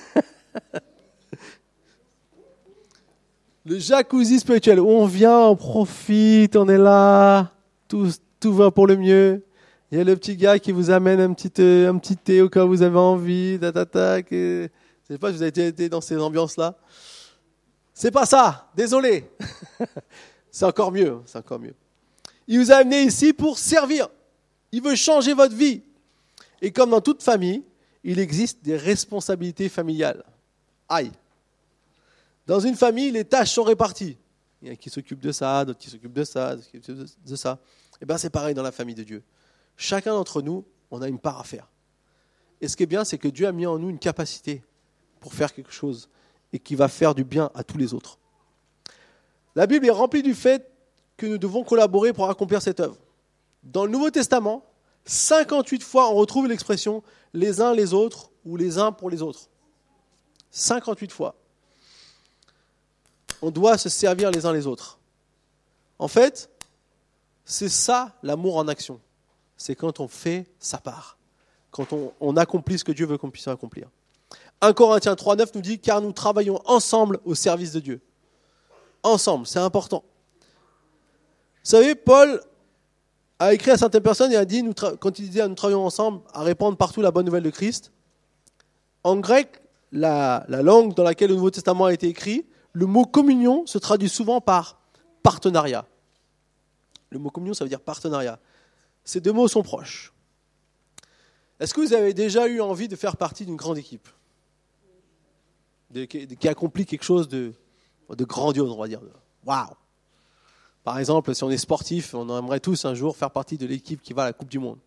[3.66, 7.52] Le jacuzzi spirituel, où on vient, on profite, on est là,
[7.90, 8.10] tout,
[8.40, 9.44] tout va pour le mieux.
[9.92, 12.42] Il y a le petit gars qui vous amène un petit, euh, un petit thé
[12.42, 13.58] au cas où vous avez envie.
[13.60, 14.70] Ta, ta, ta, Je
[15.08, 16.78] sais pas si vous avez été dans ces ambiances-là.
[18.00, 19.28] C'est pas ça, désolé.
[20.52, 21.74] c'est encore mieux, c'est encore mieux.
[22.48, 24.08] Il vous a amené ici pour servir.
[24.72, 25.82] Il veut changer votre vie.
[26.62, 27.64] Et comme dans toute famille,
[28.04, 30.24] il existe des responsabilités familiales.
[30.88, 31.12] Aïe.
[32.46, 34.16] Dans une famille, les tâches sont réparties.
[34.62, 36.80] Il y en a qui s'occupent de ça, d'autres qui s'occupent de ça, d'autres qui
[36.80, 37.60] s'occupent de ça.
[37.94, 39.24] Et eh bien c'est pareil dans la famille de Dieu.
[39.76, 41.68] Chacun d'entre nous, on a une part à faire.
[42.62, 44.64] Et ce qui est bien, c'est que Dieu a mis en nous une capacité
[45.20, 46.10] pour faire quelque chose
[46.54, 48.18] et qui va faire du bien à tous les autres.
[49.56, 50.72] La Bible est remplie du fait
[51.18, 52.98] que nous devons collaborer pour accomplir cette œuvre.
[53.64, 54.64] Dans le Nouveau Testament,
[55.06, 59.50] 58 fois on retrouve l'expression les uns les autres ou les uns pour les autres.
[60.52, 61.36] 58 fois.
[63.42, 65.00] On doit se servir les uns les autres.
[66.00, 66.50] En fait,
[67.46, 69.00] c'est ça l'amour en action
[69.58, 71.18] c'est quand on fait sa part,
[71.72, 73.90] quand on, accomplit ce que Dieu veut qu'on puisse accomplir.
[74.62, 78.02] 1 Corinthiens 3.9 nous dit, car nous travaillons ensemble au service de Dieu.
[79.04, 80.04] Ensemble, c'est important.
[81.64, 82.42] Vous savez, Paul
[83.40, 84.64] a écrit à certaines personnes et a dit,
[85.00, 87.92] quand il disait nous travaillons ensemble à répandre partout la bonne nouvelle de Christ,
[89.04, 93.66] en grec, la langue dans laquelle le Nouveau Testament a été écrit, le mot communion
[93.66, 94.80] se traduit souvent par
[95.24, 95.86] partenariat.
[97.10, 98.40] Le mot communion, ça veut dire partenariat.
[99.04, 100.14] Ces deux mots sont proches.
[101.60, 104.08] Est-ce que vous avez déjà eu envie de faire partie d'une grande équipe?
[105.94, 107.54] Qui accomplit quelque chose de,
[108.10, 109.02] grandiose, on va dire.
[109.46, 109.70] Waouh
[110.84, 114.02] Par exemple, si on est sportif, on aimerait tous un jour faire partie de l'équipe
[114.02, 114.80] qui va à la Coupe du Monde.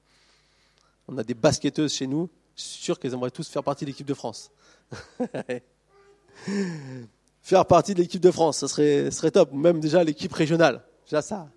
[1.08, 3.90] On a des basketteuses chez nous, je suis sûr qu'elles aimeraient tous faire partie de
[3.90, 4.50] l'équipe de France.
[7.42, 9.52] faire partie de l'équipe de France, ça serait, serait top.
[9.52, 10.84] Même déjà l'équipe régionale.
[11.06, 11.50] Déjà ça,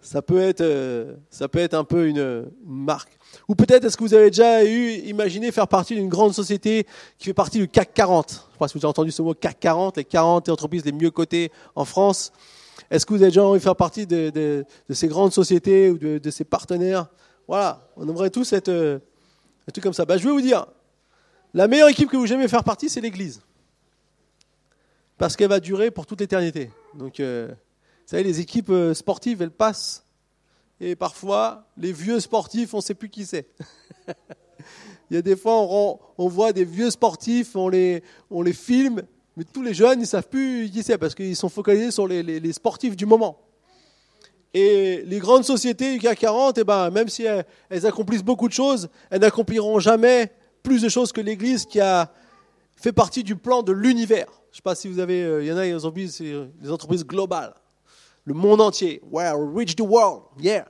[0.00, 3.18] ça peut être, euh, ça peut être un peu une, marque.
[3.48, 6.86] Ou peut-être est-ce que vous avez déjà eu imaginé faire partie d'une grande société
[7.18, 9.22] qui fait partie du CAC 40 Je ne sais pas si vous avez entendu ce
[9.22, 12.32] mot CAC 40, les 40 entreprises les mieux cotées en France.
[12.90, 16.30] Est-ce que vous avez déjà envie de faire partie de, ces grandes sociétés ou de,
[16.30, 17.06] ces partenaires?
[17.48, 18.98] Voilà, on aimerait tous être euh,
[19.68, 20.04] un truc comme ça.
[20.04, 20.66] Bah, je vais vous dire,
[21.54, 23.40] la meilleure équipe que vous jamais faire partie, c'est l'Église.
[25.18, 26.70] Parce qu'elle va durer pour toute l'éternité.
[26.94, 27.48] Donc, euh,
[28.06, 30.06] savez, les équipes euh, sportives, elles passent.
[30.80, 33.48] Et parfois, les vieux sportifs, on ne sait plus qui c'est.
[35.10, 35.60] Il y a des fois,
[36.18, 39.02] on, voit des vieux sportifs, on les, les filme,
[39.36, 42.08] mais tous les jeunes, ils ne savent plus qui c'est parce qu'ils sont focalisés sur
[42.08, 43.38] les, sportifs du moment.
[44.52, 48.52] Et les grandes sociétés du CAC 40, eh ben, même si elles, accomplissent beaucoup de
[48.52, 50.32] choses, elles n'accompliront jamais
[50.62, 52.12] plus de choses que l'Église qui a
[52.74, 54.26] fait partie du plan de l'univers.
[54.50, 56.70] Je ne sais pas si vous avez, euh, il y en a, ils ont des
[56.70, 57.54] entreprises globales
[58.26, 59.00] le monde entier.
[59.10, 60.68] Wow, reach the world, yeah.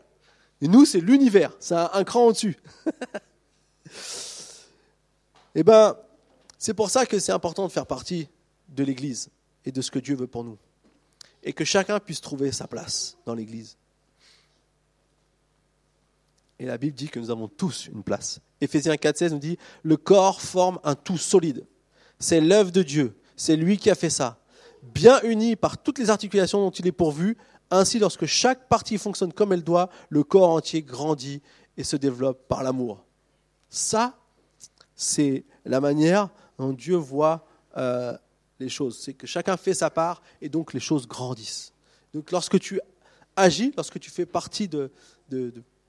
[0.61, 2.57] Et nous, c'est l'univers, c'est un, cran au-dessus.
[5.59, 5.97] Eh bien,
[6.59, 8.29] c'est pour ça que c'est important de faire partie
[8.69, 9.31] de l'Église
[9.65, 10.59] et de ce que Dieu veut pour nous.
[11.43, 13.79] Et que chacun puisse trouver sa place dans l'Église.
[16.59, 18.39] Et la Bible dit que nous avons tous une place.
[18.61, 21.67] Éphésiens 4,16 nous dit Le corps forme un tout solide.
[22.19, 23.17] C'est l'œuvre de Dieu.
[23.35, 24.39] C'est lui qui a fait ça
[24.93, 27.37] bien uni par toutes les articulations dont il est pourvu.
[27.71, 31.43] Ainsi, lorsque chaque partie fonctionne comme elle doit, le corps entier grandit
[31.77, 33.05] et se développe par l'amour.
[33.69, 34.19] Ça,
[34.95, 38.17] c'est la manière dont Dieu voit euh,
[38.61, 38.99] les choses.
[38.99, 41.73] C'est que chacun fait sa part et donc les choses grandissent.
[42.15, 42.81] Donc lorsque tu
[43.35, 44.91] agis, lorsque tu fais partie de,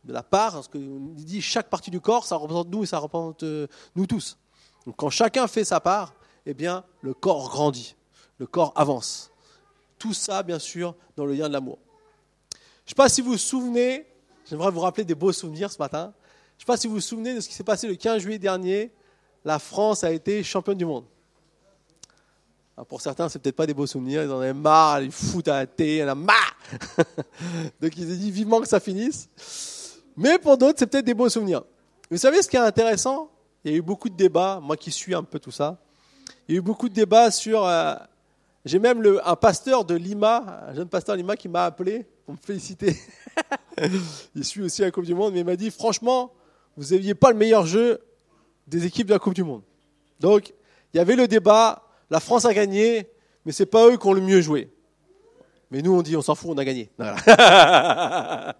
[0.05, 3.43] la part, lorsque on dit chaque partie du corps, ça représente nous et ça représente
[3.43, 4.37] euh, nous tous.
[4.85, 6.13] Donc quand chacun fait sa part,
[6.45, 7.96] eh bien le corps grandit
[8.37, 9.31] le corps avance.
[9.97, 11.79] Tout ça, bien sûr, dans le lien de l'amour.
[12.53, 14.05] Je ne sais pas si vous vous souvenez,
[14.49, 16.13] j'aimerais vous rappeler des beaux souvenirs ce matin.
[16.57, 18.21] Je ne sais pas si vous vous souvenez de ce qui s'est passé le 15
[18.21, 18.91] juillet dernier.
[19.43, 21.05] La France a été championne du monde.
[22.87, 25.47] pour certains, ce n'est peut-être pas des beaux souvenirs, ils en avaient marre, ils foutent
[25.47, 26.57] à la télé, ils en ont marre.
[27.81, 29.29] Donc il s'est dit vivement que ça finisse.
[30.15, 31.63] Mais pour d'autres, c'est peut-être des beaux souvenirs.
[32.09, 33.29] Vous savez ce qui est intéressant?
[33.63, 35.77] Il y a eu beaucoup de débats, moi qui suis un peu tout ça.
[36.47, 37.65] Il y a eu beaucoup de débats sur.
[37.65, 37.95] Euh,
[38.67, 42.05] j'ai même le, un pasteur de Lima, un jeune pasteur de Lima qui m'a appelé
[42.25, 42.95] pour me féliciter.
[44.35, 46.33] il suit aussi la Coupe du Monde, mais il m'a dit franchement,
[46.75, 47.99] vous n'aviez pas le meilleur jeu
[48.67, 49.63] des équipes de la Coupe du Monde.
[50.19, 50.53] Donc,
[50.93, 53.09] il y avait le débat, la France a gagné,
[53.45, 54.69] mais c'est pas eux qui ont le mieux joué.
[55.71, 56.89] Mais nous, on dit, on s'en fout, on a gagné.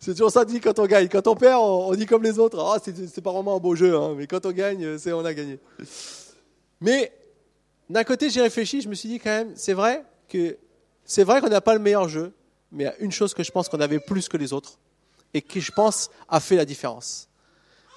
[0.00, 1.08] c'est toujours ça dit quand on gagne.
[1.08, 3.96] Quand on perd, on, dit comme les autres, ah, c'est pas vraiment un beau jeu,
[3.96, 5.58] hein, mais quand on gagne, c'est on a gagné.
[6.80, 7.12] Mais
[7.90, 10.56] d'un côté, j'ai réfléchi, je me suis dit quand même, c'est vrai que
[11.04, 12.34] c'est vrai qu'on n'a pas le meilleur jeu,
[12.70, 14.78] mais il y a une chose que je pense qu'on avait plus que les autres
[15.32, 17.28] et qui, je pense, a fait la différence.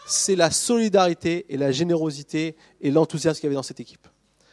[0.06, 4.08] C'est la solidarité et la générosité et l'enthousiasme qu'il y avait dans cette équipe.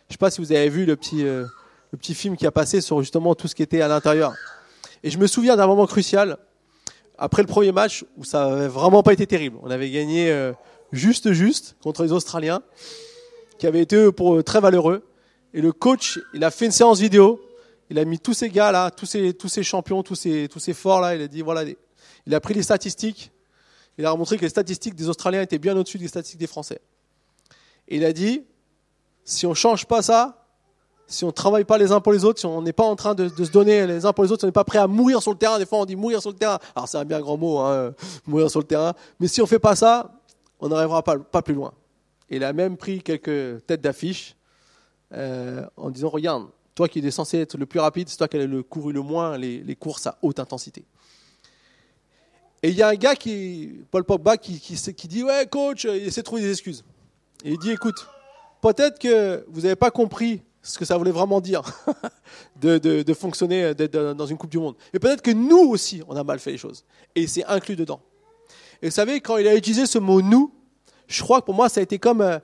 [0.08, 1.44] Je ne sais pas si vous avez vu le petit, euh,
[1.92, 4.34] le petit film qui a passé sur justement tout ce qui était à l'intérieur.
[5.02, 6.38] Et je me souviens d'un moment crucial,
[7.16, 9.58] après le premier match, où ça n'avait vraiment pas été terrible.
[9.62, 10.52] On avait gagné euh,
[10.92, 12.62] juste, juste contre les Australiens,
[13.58, 15.04] qui avaient été pour très valeureux.
[15.54, 17.40] Et le coach, il a fait une séance vidéo.
[17.90, 20.58] Il a mis tous ces gars là, tous ces, tous ces champions, tous ces, tous
[20.58, 21.14] ces forts là.
[21.14, 21.64] Il a dit voilà,
[22.26, 23.32] il a pris les statistiques.
[23.96, 26.80] Il a montré que les statistiques des Australiens étaient bien au-dessus des statistiques des Français.
[27.88, 28.44] Et il a dit
[29.24, 30.46] si on change pas ça,
[31.06, 33.14] si on travaille pas les uns pour les autres, si on n'est pas en train
[33.14, 35.22] de, se donner les uns pour les autres, si on n'est pas prêt à mourir
[35.22, 36.58] sur le terrain, des fois on dit mourir sur le terrain.
[36.76, 37.94] Alors c'est un bien grand mot, hein,
[38.26, 38.92] mourir sur le terrain.
[39.18, 40.12] Mais si on fait pas ça,
[40.60, 41.72] on n'arrivera pas, pas plus loin.
[42.30, 44.36] Et il a même pris quelques têtes d'affiche
[45.12, 48.36] euh, en disant regarde, toi qui es censé être le plus rapide, c'est toi qui
[48.36, 50.84] as le couru le moins les, courses à haute intensité.
[52.62, 56.06] Et il y a un gars qui, Paul Pogba, qui, qui, dit ouais coach, il
[56.06, 56.84] essaie de trouver des excuses.
[57.44, 58.06] Et il dit écoute,
[58.60, 61.62] peut-être que vous n'avez pas compris ce que ça voulait vraiment dire
[62.60, 64.74] de, de, fonctionner dans une Coupe du Monde.
[64.92, 66.84] Et peut-être que nous aussi, on a mal fait les choses.
[67.14, 68.00] Et c'est inclus dedans.
[68.82, 70.52] Et vous savez, quand il a utilisé ce mot nous,
[71.06, 72.38] je crois que pour moi, ça a été comme euh,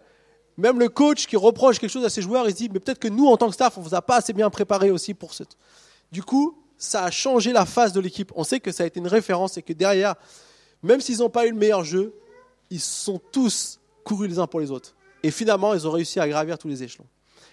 [0.57, 2.99] même le coach qui reproche quelque chose à ses joueurs, il se dit, mais peut-être
[2.99, 5.15] que nous, en tant que staff, on ne vous a pas assez bien préparé aussi
[5.15, 5.43] pour ce.
[6.13, 8.33] Du coup, ça a changé la face de l'équipe.
[8.37, 10.15] On sait que ça a été une référence et que derrière,
[10.83, 12.15] même s'ils n'ont pas eu le meilleur jeu,
[12.71, 14.95] ils sont tous courus les uns pour les autres.
[15.23, 17.07] Et finalement, ils ont réussi à gravir tous les échelons.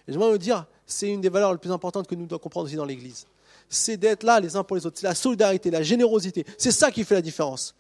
[0.07, 2.65] Et je me dire, c'est une des valeurs les plus importantes que nous devons comprendre
[2.65, 3.25] aussi dans l'Église.
[3.69, 4.99] C'est d'être là les uns pour les autres.
[4.99, 6.45] C'est la solidarité, la générosité.
[6.57, 7.73] C'est ça qui fait la différence.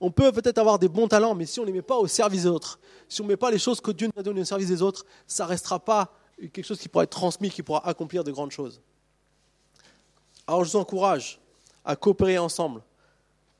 [0.00, 2.06] On peut peut-être avoir des bons talents, mais si on ne les met pas au
[2.06, 4.40] service des autres, si on ne met pas les choses que Dieu nous a données
[4.40, 7.62] au service des autres, ça ne restera pas quelque chose qui pourra être transmis, qui
[7.62, 8.80] pourra accomplir de grandes choses.
[10.46, 11.38] Alors je vous encourage
[11.84, 12.82] à coopérer ensemble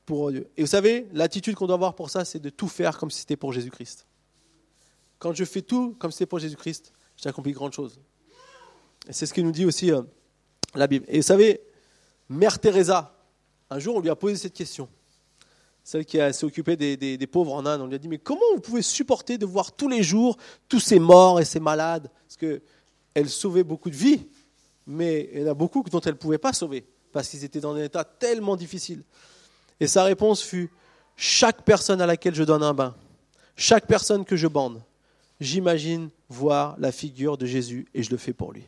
[0.05, 0.49] pour Dieu.
[0.57, 3.19] Et vous savez, l'attitude qu'on doit avoir pour ça, c'est de tout faire comme si
[3.19, 4.07] c'était pour Jésus-Christ.
[5.19, 7.99] Quand je fais tout comme si c'était pour Jésus-Christ, j'ai accompli de grandes choses.
[9.07, 10.01] Et c'est ce que nous dit aussi euh,
[10.73, 11.05] la Bible.
[11.07, 11.61] Et vous savez,
[12.29, 13.15] Mère Teresa,
[13.69, 14.89] un jour on lui a posé cette question
[15.91, 17.81] celle qui s'est occupée des, pauvres en Inde.
[17.81, 20.37] On lui a dit, mais comment vous pouvez supporter de voir tous les jours
[20.69, 22.09] tous ces morts et ces malades?
[22.25, 24.25] Parce qu'elle sauvait beaucoup de vies,
[24.87, 27.59] mais il y en a beaucoup dont elle ne pouvait pas sauver, parce qu'ils étaient
[27.59, 29.03] dans un état tellement difficile.
[29.81, 30.71] Et sa réponse fut,
[31.17, 32.95] chaque personne à laquelle je donne un bain,
[33.57, 34.81] chaque personne que je bande,
[35.41, 38.63] j'imagine voir la figure de Jésus et je le fais pour lui.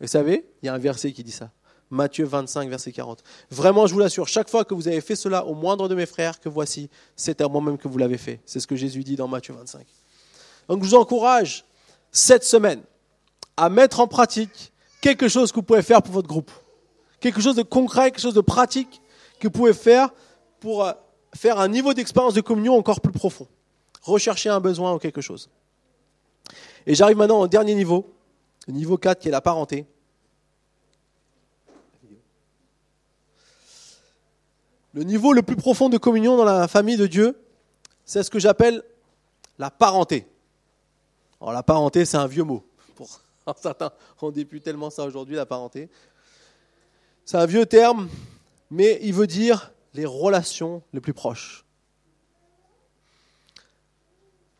[0.00, 1.50] vous savez, il y a un verset qui dit ça.
[1.90, 3.22] Matthieu 25, verset 40.
[3.50, 6.06] Vraiment, je vous l'assure, chaque fois que vous avez fait cela au moindre de mes
[6.06, 8.40] frères, que voici, c'est à moi-même que vous l'avez fait.
[8.44, 9.86] C'est ce que Jésus dit dans Matthieu 25.
[10.68, 11.64] Donc je vous encourage
[12.12, 12.82] cette semaine
[13.56, 16.50] à mettre en pratique quelque chose que vous pouvez faire pour votre groupe.
[17.20, 19.00] Quelque chose de concret, quelque chose de pratique
[19.40, 20.10] que vous pouvez faire
[20.60, 20.92] pour euh,
[21.34, 23.48] faire un niveau d'expérience de communion encore plus profond.
[24.02, 25.48] Rechercher un besoin ou quelque chose.
[26.86, 28.14] Et j'arrive maintenant au dernier niveau,
[28.66, 29.86] le niveau 4 qui est la parenté.
[34.94, 37.38] Le niveau le plus profond de communion dans la famille de Dieu,
[38.04, 38.82] c'est ce que j'appelle
[39.58, 40.26] la parenté.
[41.40, 42.64] Alors la parenté, c'est un vieux mot.
[42.94, 43.20] Pour
[43.56, 45.90] certains, on dit plus tellement ça aujourd'hui, la parenté.
[47.24, 48.08] C'est un vieux terme,
[48.70, 51.64] mais il veut dire les relations les plus proches.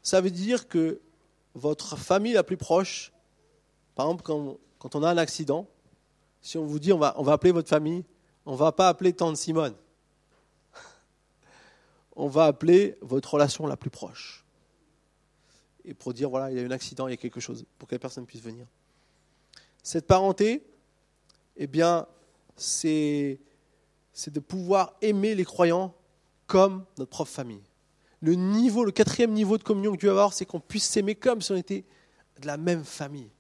[0.03, 1.01] Ça veut dire que
[1.55, 3.13] votre famille la plus proche,
[3.95, 4.23] par exemple
[4.79, 5.67] quand, on a un accident,
[6.41, 8.05] si on vous dit on va, on va appeler votre famille,
[8.47, 9.75] on ne va pas appeler tante Simone
[12.19, 14.45] on va appeler votre relation la plus proche.
[15.85, 17.89] Et pour dire, voilà, il y a un accident, il y a quelque chose, pour
[17.89, 18.67] que la personne puisse venir.
[19.85, 20.63] Cette parenté,
[21.57, 22.07] eh bien,
[22.57, 23.39] c'est,
[24.13, 25.95] c'est de pouvoir aimer les croyants
[26.49, 27.63] comme notre propre famille.
[28.21, 31.15] Le niveau, le quatrième niveau de communion que Dieu va avoir, c'est qu'on puisse s'aimer
[31.15, 31.85] comme si on était
[32.41, 33.31] de la même famille,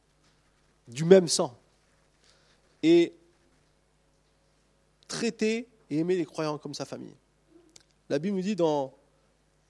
[0.86, 1.58] du même sang.
[2.84, 3.12] Et
[5.08, 7.16] traiter et aimer les croyants comme sa famille.
[8.09, 8.94] La Bible nous dit dans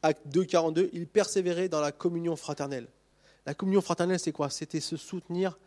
[0.03, 2.89] Acte 2, 42, il persévérait dans la communion fraternelle.
[3.47, 4.51] La communion fraternelle, c'est quoi?
[4.51, 5.59] C'était se soutenir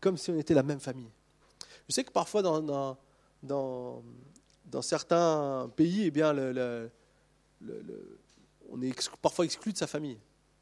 [0.00, 1.10] comme si on était la même famille.
[1.88, 2.96] Je sais que parfois, dans,
[4.80, 6.34] certains pays, eh bien,
[8.70, 10.18] on est parfois exclu de sa famille.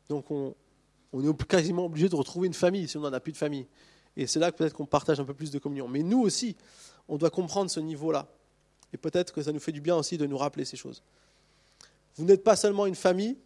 [0.09, 0.55] Donc, on,
[1.13, 3.67] on est quasiment obligé de retrouver une famille si on n'en a plus de famille.
[4.17, 5.89] Et c'est là que peut-être qu'on partage un peu plus de communion.
[5.89, 6.57] Mais nous aussi,
[7.09, 8.29] on doit comprendre ce niveau-là.
[8.93, 11.03] Et peut-être que ça nous fait du bien aussi de nous rappeler ces choses.
[12.17, 13.37] Vous n'êtes pas seulement une famille.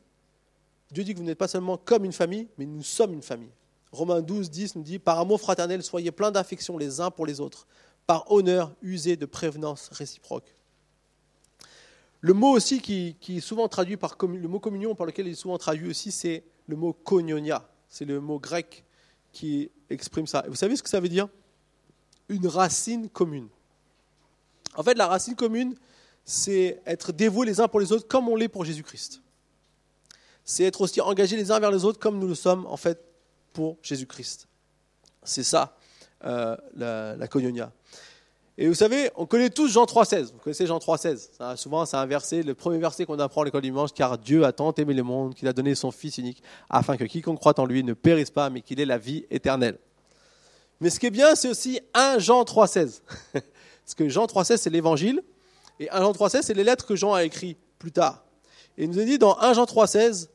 [0.91, 3.51] Dieu dit que vous n'êtes pas seulement comme une famille, mais nous sommes une famille.
[3.93, 7.41] Romains 12, 10 nous dit Par amour fraternel, soyez pleins d'affection les uns pour les
[7.41, 7.67] autres.
[8.07, 10.55] Par honneur, usez de prévenance réciproque.
[12.21, 15.37] Le mot aussi qui, est souvent traduit par le mot communion, par lequel il est
[15.37, 17.69] souvent traduit aussi, c'est le mot koinonia.
[17.89, 18.85] C'est le mot grec
[19.33, 20.43] qui exprime ça.
[20.47, 21.29] Et vous savez ce que ça veut dire?
[22.29, 23.49] Une racine commune.
[24.75, 25.77] En fait, la racine commune,
[26.27, 29.23] c'est être dévoués les uns pour les autres comme on l'est pour Jésus-Christ.
[30.45, 33.01] C'est être aussi engagés les uns vers les autres comme nous le sommes en fait
[33.53, 34.49] pour Jésus-Christ.
[35.23, 35.77] C'est ça,
[36.25, 37.29] euh, la, la.
[38.59, 40.33] Et vous savez, on connaît tous Jean 3,16.
[40.33, 43.45] Vous connaissez Jean 3,16 Ça, Souvent, c'est un verset, le premier verset qu'on apprend à
[43.45, 46.19] l'école du dimanche, car Dieu a tant aimé le monde qu'il a donné son Fils
[46.19, 49.27] unique, afin que quiconque croit en lui ne périsse pas, mais qu'il ait la vie
[49.31, 49.79] éternelle.
[50.81, 53.03] Mais ce qui est bien, c'est aussi 1 Jean 3,16.
[53.33, 55.23] Parce que Jean 3,16, c'est l'évangile,
[55.79, 58.25] et 1 Jean 3,16, c'est les lettres que Jean a écrites plus tard.
[58.79, 60.29] Et il nous a dit dans 1 Jean 3,16,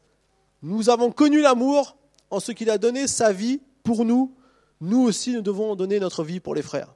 [0.62, 1.98] nous avons connu l'amour
[2.30, 4.36] en ce qu'il a donné sa vie pour nous.
[4.80, 6.94] Nous aussi, nous devons donner notre vie pour les frères.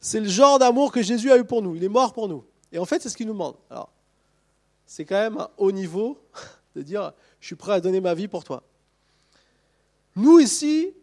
[0.00, 1.74] C'est le genre d'amour que Jésus a eu pour nous.
[1.74, 2.44] Il est mort pour nous.
[2.72, 3.56] Et en fait, c'est ce qu'il nous demande.
[3.70, 3.90] Alors,
[4.86, 6.18] c'est quand même un haut niveau
[6.76, 8.62] de dire je suis prêt à donner ma vie pour toi.
[10.14, 10.94] Nous ici,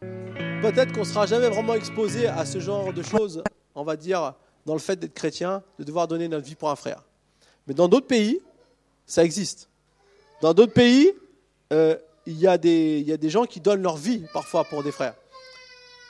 [0.00, 3.42] peut-être qu'on ne sera jamais vraiment exposé à ce genre de choses,
[3.74, 4.34] on va dire,
[4.66, 7.02] dans le fait d'être chrétien, de devoir donner notre vie pour un frère.
[7.66, 8.40] Mais dans d'autres pays,
[9.06, 9.68] ça existe.
[10.40, 11.12] Dans d'autres pays,
[11.72, 11.96] euh,
[12.26, 14.92] il y, a des- y a des gens qui donnent leur vie parfois pour des
[14.92, 15.14] frères.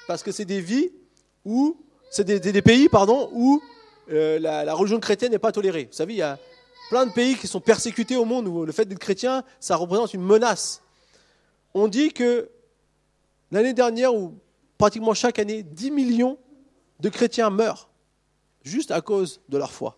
[0.07, 0.91] Parce que c'est des vies
[1.45, 1.77] où,
[2.11, 3.61] c'est des, des- des pays pardon, où
[4.11, 5.85] euh, la, la religion chrétienne n'est pas tolérée.
[5.91, 6.39] Vous savez, il y a
[6.91, 10.15] plein de pays qui sont persécutés au monde où le fait d'être chrétien, ça représente
[10.15, 10.83] une menace.
[11.73, 12.49] On dit que
[13.51, 14.35] l'année dernière, ou
[14.79, 16.39] pratiquement chaque année, 10 millions
[17.01, 17.89] de chrétiens meurent
[18.65, 19.97] juste à cause de leur foi.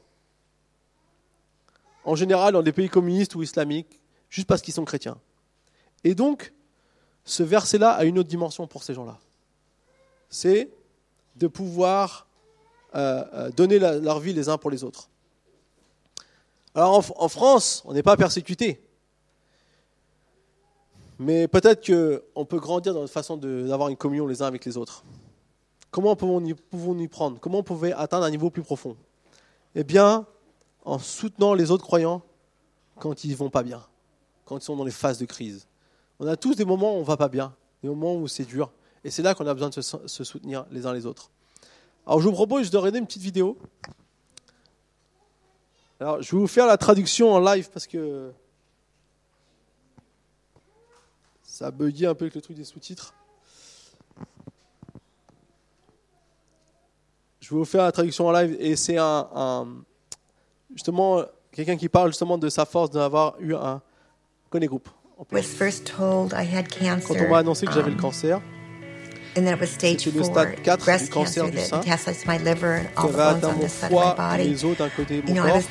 [2.04, 5.18] En général, dans des pays communistes ou islamiques, juste parce qu'ils sont chrétiens.
[6.04, 6.52] Et donc,
[7.24, 9.18] ce verset-là a une autre dimension pour ces gens-là.
[10.28, 10.68] C'est
[11.36, 12.26] de pouvoir
[12.94, 15.08] euh, euh, donner leur vie les uns pour les autres.
[16.74, 18.80] Alors en, en France, on n'est pas persécuté.
[21.18, 24.76] Mais peut-être qu'on peut grandir dans notre façon d'avoir une communion les uns avec les
[24.76, 25.02] autres.
[25.96, 27.40] Comment pouvons-nous pouvons y prendre?
[27.40, 28.98] Comment on pouvait atteindre un niveau plus profond?
[29.74, 30.26] Eh bien,
[30.84, 32.20] en soutenant les autres croyants
[32.98, 33.82] quand ils vont pas bien,
[34.44, 35.66] quand ils sont dans les phases de crise.
[36.18, 38.72] On a tous des moments où on va pas bien, des moments où c'est dur.
[39.04, 41.30] Et c'est là qu'on a besoin de se, se soutenir les uns les autres.
[42.06, 43.56] Alors je vous propose de regarder une petite vidéo.
[45.98, 48.32] Alors je vais vous faire la traduction en live parce que
[51.42, 53.14] ça a bugué un peu avec le truc des sous-titres.
[57.46, 59.68] Je vais vous faire la traduction en live et c'est un, un-
[60.74, 61.22] justement
[61.52, 63.80] quelqu'un qui parle justement de sa force d'avoir eu un
[64.50, 64.88] connaît groupe.
[65.16, 68.38] Quand on m'a annoncé que j'avais le um, cancer,
[69.36, 72.48] and then it was stage C'était le stade 4 breast du cancer du sein, the
[72.96, 75.62] avait atteint on mon foie et les os d'un côté de mon corps.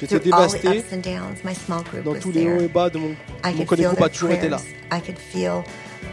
[0.00, 0.78] J'étais through all the dévasté.
[0.78, 3.08] ups and downs, my small group Dans was tous les hauts et bas de mon,
[3.10, 4.56] I mon could connaît feel groupe a toujours été là.
[4.58, 4.74] prayers.
[4.92, 5.62] I could feel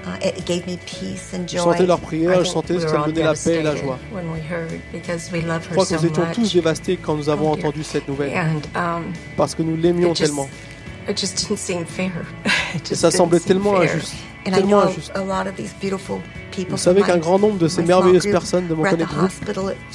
[0.06, 1.64] uh, it gave me peace and Je joy.
[1.64, 3.98] sentais leurs prières, je sentais were qui me donnait la paix et la joie.
[4.12, 7.16] When we heard, because we love Je her crois que nous étions tous dévastés quand
[7.16, 10.50] nous avons entendu cette nouvelle, And um, parce que nous l'aimions it just, tellement.
[11.10, 12.12] it just didn't seem fair.
[12.76, 13.96] It Et ça didn't semblait seem tellement fair.
[13.96, 14.14] injuste,
[14.46, 15.12] tellement injuste.
[16.70, 19.32] Vous savez qu'un grand nombre de ces merveilleuses personnes de mon connaît groupe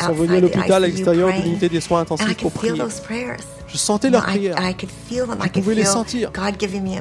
[0.01, 3.37] sont venues à l'hôpital à l'extérieur de l'unité des soins intensifs pour could feel prier.
[3.69, 4.57] Je sentais leurs prières.
[4.59, 6.31] Je pouvais les sentir.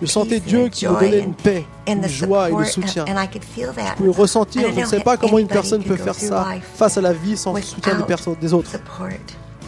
[0.02, 3.06] Je sentais and Dieu a qui me donnait une paix, une joie et le soutien.
[3.08, 4.70] Je pouvais le ressentir.
[4.74, 7.54] Je ne sais pas comment une personne peut faire ça face à la vie sans
[7.54, 8.72] le soutien des, personnes, des autres.
[8.72, 9.08] support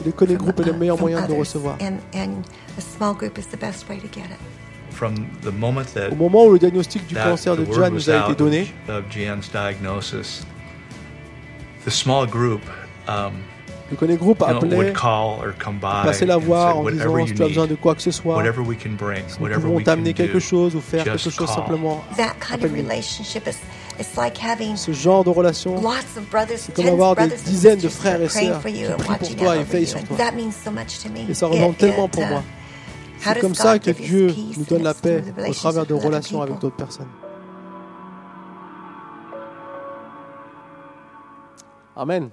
[0.06, 1.40] Le groupe est le meilleur moyen de others.
[1.40, 1.78] recevoir.
[6.12, 8.74] Au moment où le diagnostic du cancer the de was nous a été out donné,
[8.88, 10.45] of, of Gian's diagnosis,
[11.86, 12.62] the small group
[13.08, 13.34] um,
[13.91, 17.26] le connaît groupe appelait, would call or come by passer la voir en whatever disant
[17.28, 19.62] si tu as besoin de quoi que ce soit, whatever we can bring, nous whatever
[19.62, 20.39] pouvons we can t'amener quelque do.
[20.39, 21.47] chose ou faire quelque chose call.
[21.47, 22.04] simplement.
[22.18, 22.88] That kind of Appelle-nous.
[22.89, 23.56] relationship is
[24.00, 27.36] It's like having Ce genre de relation, lots of brothers, comme tens avoir of des
[27.45, 29.88] dizaines de frères et sœurs for you qui and prient pour toi et veillent you.
[29.88, 30.16] sur toi.
[30.18, 31.30] That means so much to me.
[31.30, 32.43] Et ça représente It- tellement pour uh, moi.
[33.22, 36.76] C'est comme ça que Dieu nous donne la paix au travers de relations avec d'autres
[36.76, 37.09] personnes.
[41.95, 42.30] Amen.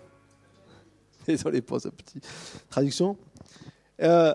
[1.27, 2.25] Désolé pour cette petite
[2.71, 3.17] traduction.
[4.01, 4.33] Euh,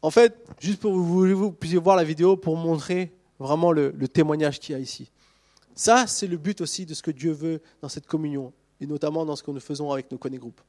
[0.00, 3.90] en fait, juste pour que vous, vous puissiez voir la vidéo pour montrer vraiment le,
[3.90, 5.10] le témoignage qu'il y a ici.
[5.74, 9.26] Ça, c'est le but aussi de ce que Dieu veut dans cette communion, et notamment
[9.26, 10.60] dans ce que nous faisons avec nos connets groupes.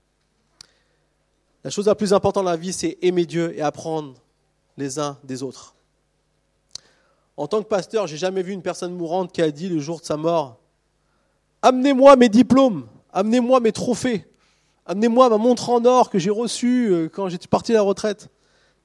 [1.63, 4.15] La chose la plus importante dans la vie, c'est aimer Dieu et apprendre
[4.77, 5.75] les uns des autres.
[7.37, 9.99] En tant que pasteur, j'ai jamais vu une personne mourante qui a dit le jour
[9.99, 10.59] de sa mort
[11.61, 14.27] Amenez-moi mes diplômes, amenez-moi mes trophées,
[14.85, 18.29] amenez-moi ma montre en or que j'ai reçue euh, quand j'étais parti à la retraite.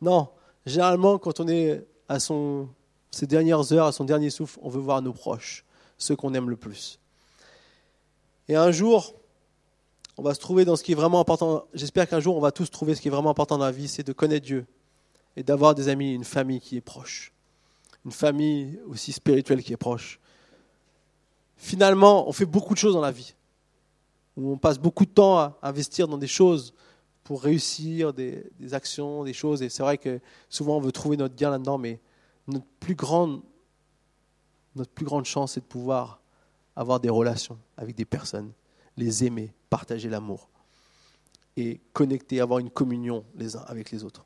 [0.01, 0.29] Non,
[0.65, 5.03] généralement, quand on est à ses dernières heures, à son dernier souffle, on veut voir
[5.03, 5.65] nos proches,
[5.99, 7.01] ceux qu'on aime le plus.
[8.47, 9.15] Et un jour,
[10.17, 11.65] on va se trouver dans ce qui est vraiment important.
[11.75, 13.89] J'espère qu'un jour, on va tous trouver ce qui est vraiment important dans la vie,
[13.89, 14.67] c'est de connaître Dieu
[15.39, 17.33] et d'avoir des amis, une famille qui est proche,
[18.05, 20.19] une famille aussi spirituelle qui est proche.
[21.57, 23.37] Finalement, on fait beaucoup de choses dans la vie,
[24.37, 26.75] où on passe beaucoup de temps à investir dans des choses
[27.23, 29.63] pour réussir, des, actions, des choses.
[29.63, 30.19] Et c'est vrai que
[30.49, 32.01] souvent, on veut trouver notre gain là-dedans, mais
[32.49, 33.41] notre plus grande,
[34.75, 36.21] notre plus grande chance, c'est de pouvoir
[36.75, 38.51] avoir des relations avec des personnes,
[38.97, 40.49] les aimer, partager l'amour
[41.57, 44.25] et connecter, avoir une communion les uns avec les autres.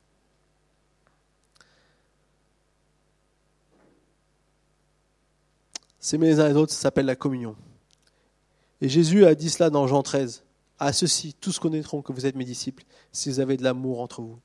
[6.03, 7.55] S'aimer les uns les autres, ça s'appelle la communion.
[8.81, 10.43] Et Jésus a dit cela dans Jean 13.
[10.77, 12.83] À ceux-ci, tous connaîtront que vous êtes mes disciples
[13.13, 14.37] si vous avez de l'amour entre vous.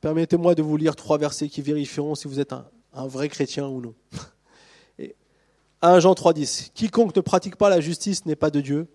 [0.00, 3.82] Permettez-moi de vous lire trois versets qui vérifieront si vous êtes un, vrai chrétien ou
[3.82, 3.94] non.
[4.98, 5.14] Et
[5.82, 8.88] 1 Jean 3,10 Quiconque ne pratique pas la justice n'est pas de Dieu,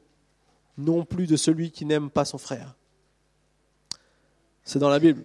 [0.80, 2.78] non plus de celui qui n'aime pas son frère.
[4.64, 5.24] C'est dans la Bible.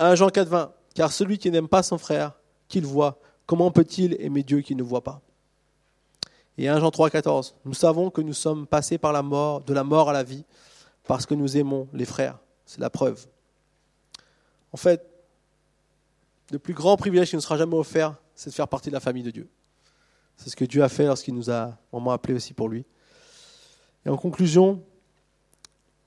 [0.00, 2.32] 1 Jean 4,20 Car celui qui n'aime pas son frère,
[2.68, 5.20] qu'il voit, comment peut-il aimer Dieu qui ne voit pas?
[6.56, 9.84] Et 1 Jean 3,14 Nous savons que nous sommes passés par la mort, de la
[9.84, 10.46] mort à la vie,
[11.04, 12.38] parce que nous aimons les frères.
[12.64, 13.26] C'est la preuve.
[14.72, 15.06] En fait,
[16.50, 19.00] le plus grand privilège qui nous sera jamais offert, c'est de faire partie de la
[19.00, 19.50] famille de Dieu.
[20.38, 22.86] C'est ce que Dieu a fait lorsqu'il nous a vraiment appelés aussi pour lui.
[24.06, 24.82] Et en conclusion,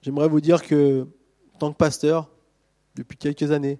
[0.01, 1.07] j'aimerais vous dire que,
[1.53, 2.27] en tant que pasteur,
[2.95, 3.77] depuis quelques années,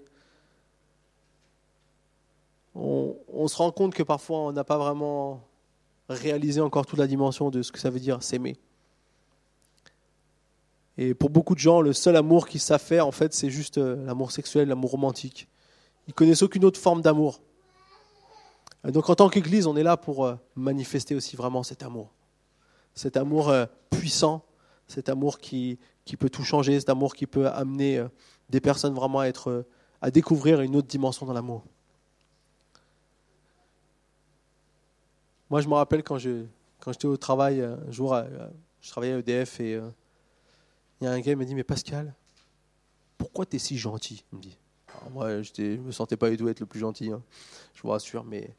[2.76, 5.42] on, se rend compte que parfois on n'a pas vraiment
[6.08, 8.58] réalisé encore toute la dimension de ce que ça veut dire s'aimer.
[10.98, 13.78] Et pour beaucoup de gens, le seul amour qu'ils savent faire, en fait, c'est juste
[13.78, 15.48] euh, l'amour sexuel, l'amour romantique.
[16.08, 17.42] Ils connaissent aucune autre forme d'amour.
[18.84, 22.12] Donc, en tant qu'Église, on est là pour euh, manifester aussi vraiment cet amour,
[22.96, 24.44] cet amour euh, puissant,
[24.88, 25.80] cet amour qui,
[26.20, 28.04] peut tout changer, cet amour qui peut amener
[28.50, 29.66] des personnes vraiment à être,
[30.02, 31.64] à découvrir une autre dimension dans l'amour.
[35.50, 36.46] Moi, je me rappelle quand je
[36.80, 38.24] quand j'étais au travail euh, un jour, euh,
[38.82, 39.90] je travaillais à EDF et euh,
[41.02, 42.14] il y a un gars qui m'a dit mais Pascal,
[43.18, 44.24] pourquoi tu es si gentil?
[44.32, 44.58] Il me dit.
[44.88, 47.22] Alors moi, je ne me sentais pas du tout être le plus gentil, hein,
[47.74, 48.56] je vous rassure, mais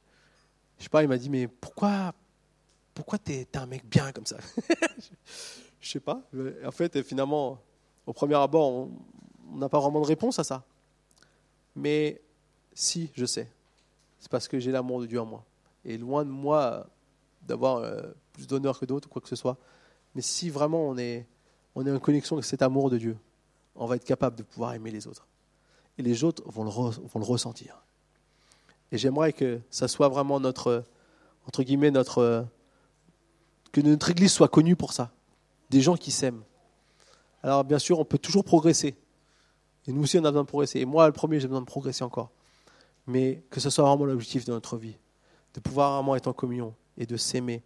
[0.78, 2.14] je sais pas, il m'a dit mais pourquoi
[2.94, 4.36] pourquoi es un mec bien comme ça?
[5.80, 6.20] Je sais pas.
[6.66, 7.58] En fait, finalement,
[8.06, 8.90] au premier abord,
[9.50, 10.62] on n'a pas vraiment de réponse à ça.
[11.74, 12.20] Mais
[12.74, 13.50] si, je sais.
[14.18, 15.44] C'est parce que j'ai l'amour de Dieu en moi.
[15.84, 16.86] Et loin de moi
[17.42, 18.02] d'avoir euh,
[18.32, 19.56] plus d'honneur que d'autres ou quoi que ce soit.
[20.14, 21.26] Mais si vraiment on est,
[21.74, 23.16] en connexion avec cet amour de Dieu,
[23.76, 25.26] on va être capable de pouvoir aimer les autres.
[25.98, 27.82] Et les autres vont le, ressentir.
[28.92, 30.84] Et j'aimerais que ça soit vraiment notre,
[31.46, 32.46] entre guillemets, notre,
[33.72, 35.12] que notre Église soit connue pour ça.
[35.70, 36.42] Des gens qui s'aiment.
[37.42, 38.96] Alors bien sûr, on peut toujours progresser.
[39.86, 40.80] Et nous aussi, on a besoin de progresser.
[40.80, 42.30] Et moi, le premier, j'ai besoin de progresser encore.
[43.06, 44.96] Mais que ce soit vraiment l'objectif de notre vie.
[45.54, 47.62] De pouvoir vraiment être en communion et de s'aimer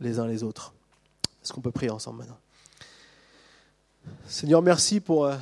[0.00, 0.74] les uns les autres.
[1.42, 2.38] Est-ce qu'on peut prier ensemble maintenant?
[4.26, 5.36] Seigneur, merci pour, euh,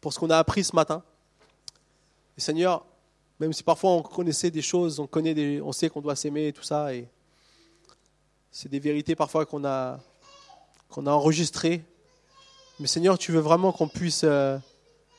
[0.00, 1.02] pour ce qu'on a appris ce matin.
[2.36, 2.84] Et Seigneur,
[3.38, 6.52] même si parfois on connaissait des choses, on, connaît on sait qu'on doit s'aimer et
[6.52, 7.08] tout ça, et
[8.50, 9.98] c'est des vérités parfois qu'on a,
[10.88, 11.82] qu'on a enregistrées.
[12.80, 14.58] Mais Seigneur, tu veux vraiment qu'on puisse euh,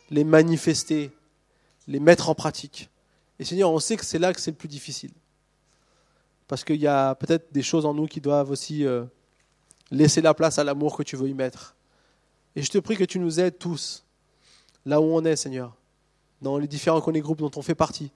[0.09, 1.11] les manifester,
[1.87, 2.89] les mettre en pratique.
[3.43, 5.11] Et Seigneur, on sait que c'est là que c'est le plus difficile.
[6.47, 9.03] Parce qu'il y a peut-être des choses en nous qui doivent aussi euh,
[9.91, 11.75] laisser la place à l'amour que tu veux y mettre.
[12.55, 14.05] Et je te prie que tu nous aides tous,
[14.85, 15.75] là où on est, Seigneur,
[16.41, 18.13] dans les différents groupes dont on fait partie,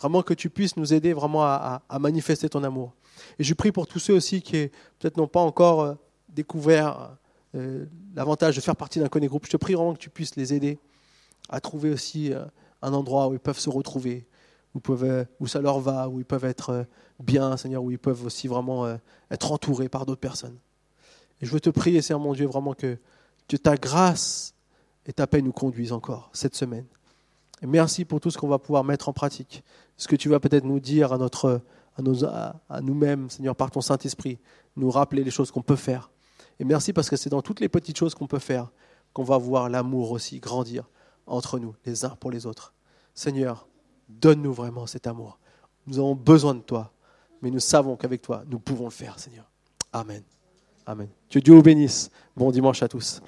[0.00, 2.94] Vraiment que tu puisses nous aider vraiment à, manifester ton amour.
[3.38, 5.94] Et je prie pour tous ceux aussi qui peut-être n'ont pas encore euh,
[6.30, 7.16] découvert
[7.54, 7.86] euh,
[8.16, 9.46] l'avantage de faire partie d'un Connect Group.
[9.46, 10.80] Je te prie vraiment que tu puisses les aider
[11.48, 12.32] à trouver aussi
[12.82, 14.26] un endroit où ils peuvent se retrouver,
[14.74, 16.84] où, peuvent, où ça leur va, où ils peuvent être euh,
[17.20, 18.96] bien, Seigneur, où ils peuvent aussi vraiment euh,
[19.30, 20.58] être entourés par d'autres personnes.
[21.40, 22.98] Et je veux te prier, Seigneur mon Dieu, vraiment que,
[23.62, 24.54] ta grâce
[25.06, 26.84] et ta paix nous conduisent encore cette semaine.
[27.62, 29.64] Merci pour tout ce qu'on va pouvoir mettre en pratique,
[29.96, 31.62] ce que tu vas peut-être nous dire à, notre,
[32.24, 34.38] à- à nous-mêmes, Seigneur, par ton Saint-Esprit,
[34.76, 36.10] nous rappeler les choses qu'on peut faire.
[36.60, 38.70] Et merci parce que c'est dans toutes les petites choses qu'on peut faire
[39.12, 40.84] qu'on va voir l'amour aussi grandir
[41.26, 42.74] entre nous, les uns pour les autres.
[43.14, 43.66] Seigneur,
[44.08, 45.38] donne-nous vraiment cet amour.
[45.86, 46.92] Nous avons besoin de toi,
[47.42, 49.44] mais nous savons qu'avec toi, nous pouvons le faire, Seigneur.
[49.92, 50.22] Amen.
[50.86, 51.08] Amen.
[51.30, 52.10] Que Dieu vous bénisse.
[52.36, 53.20] Bon dimanche à tous.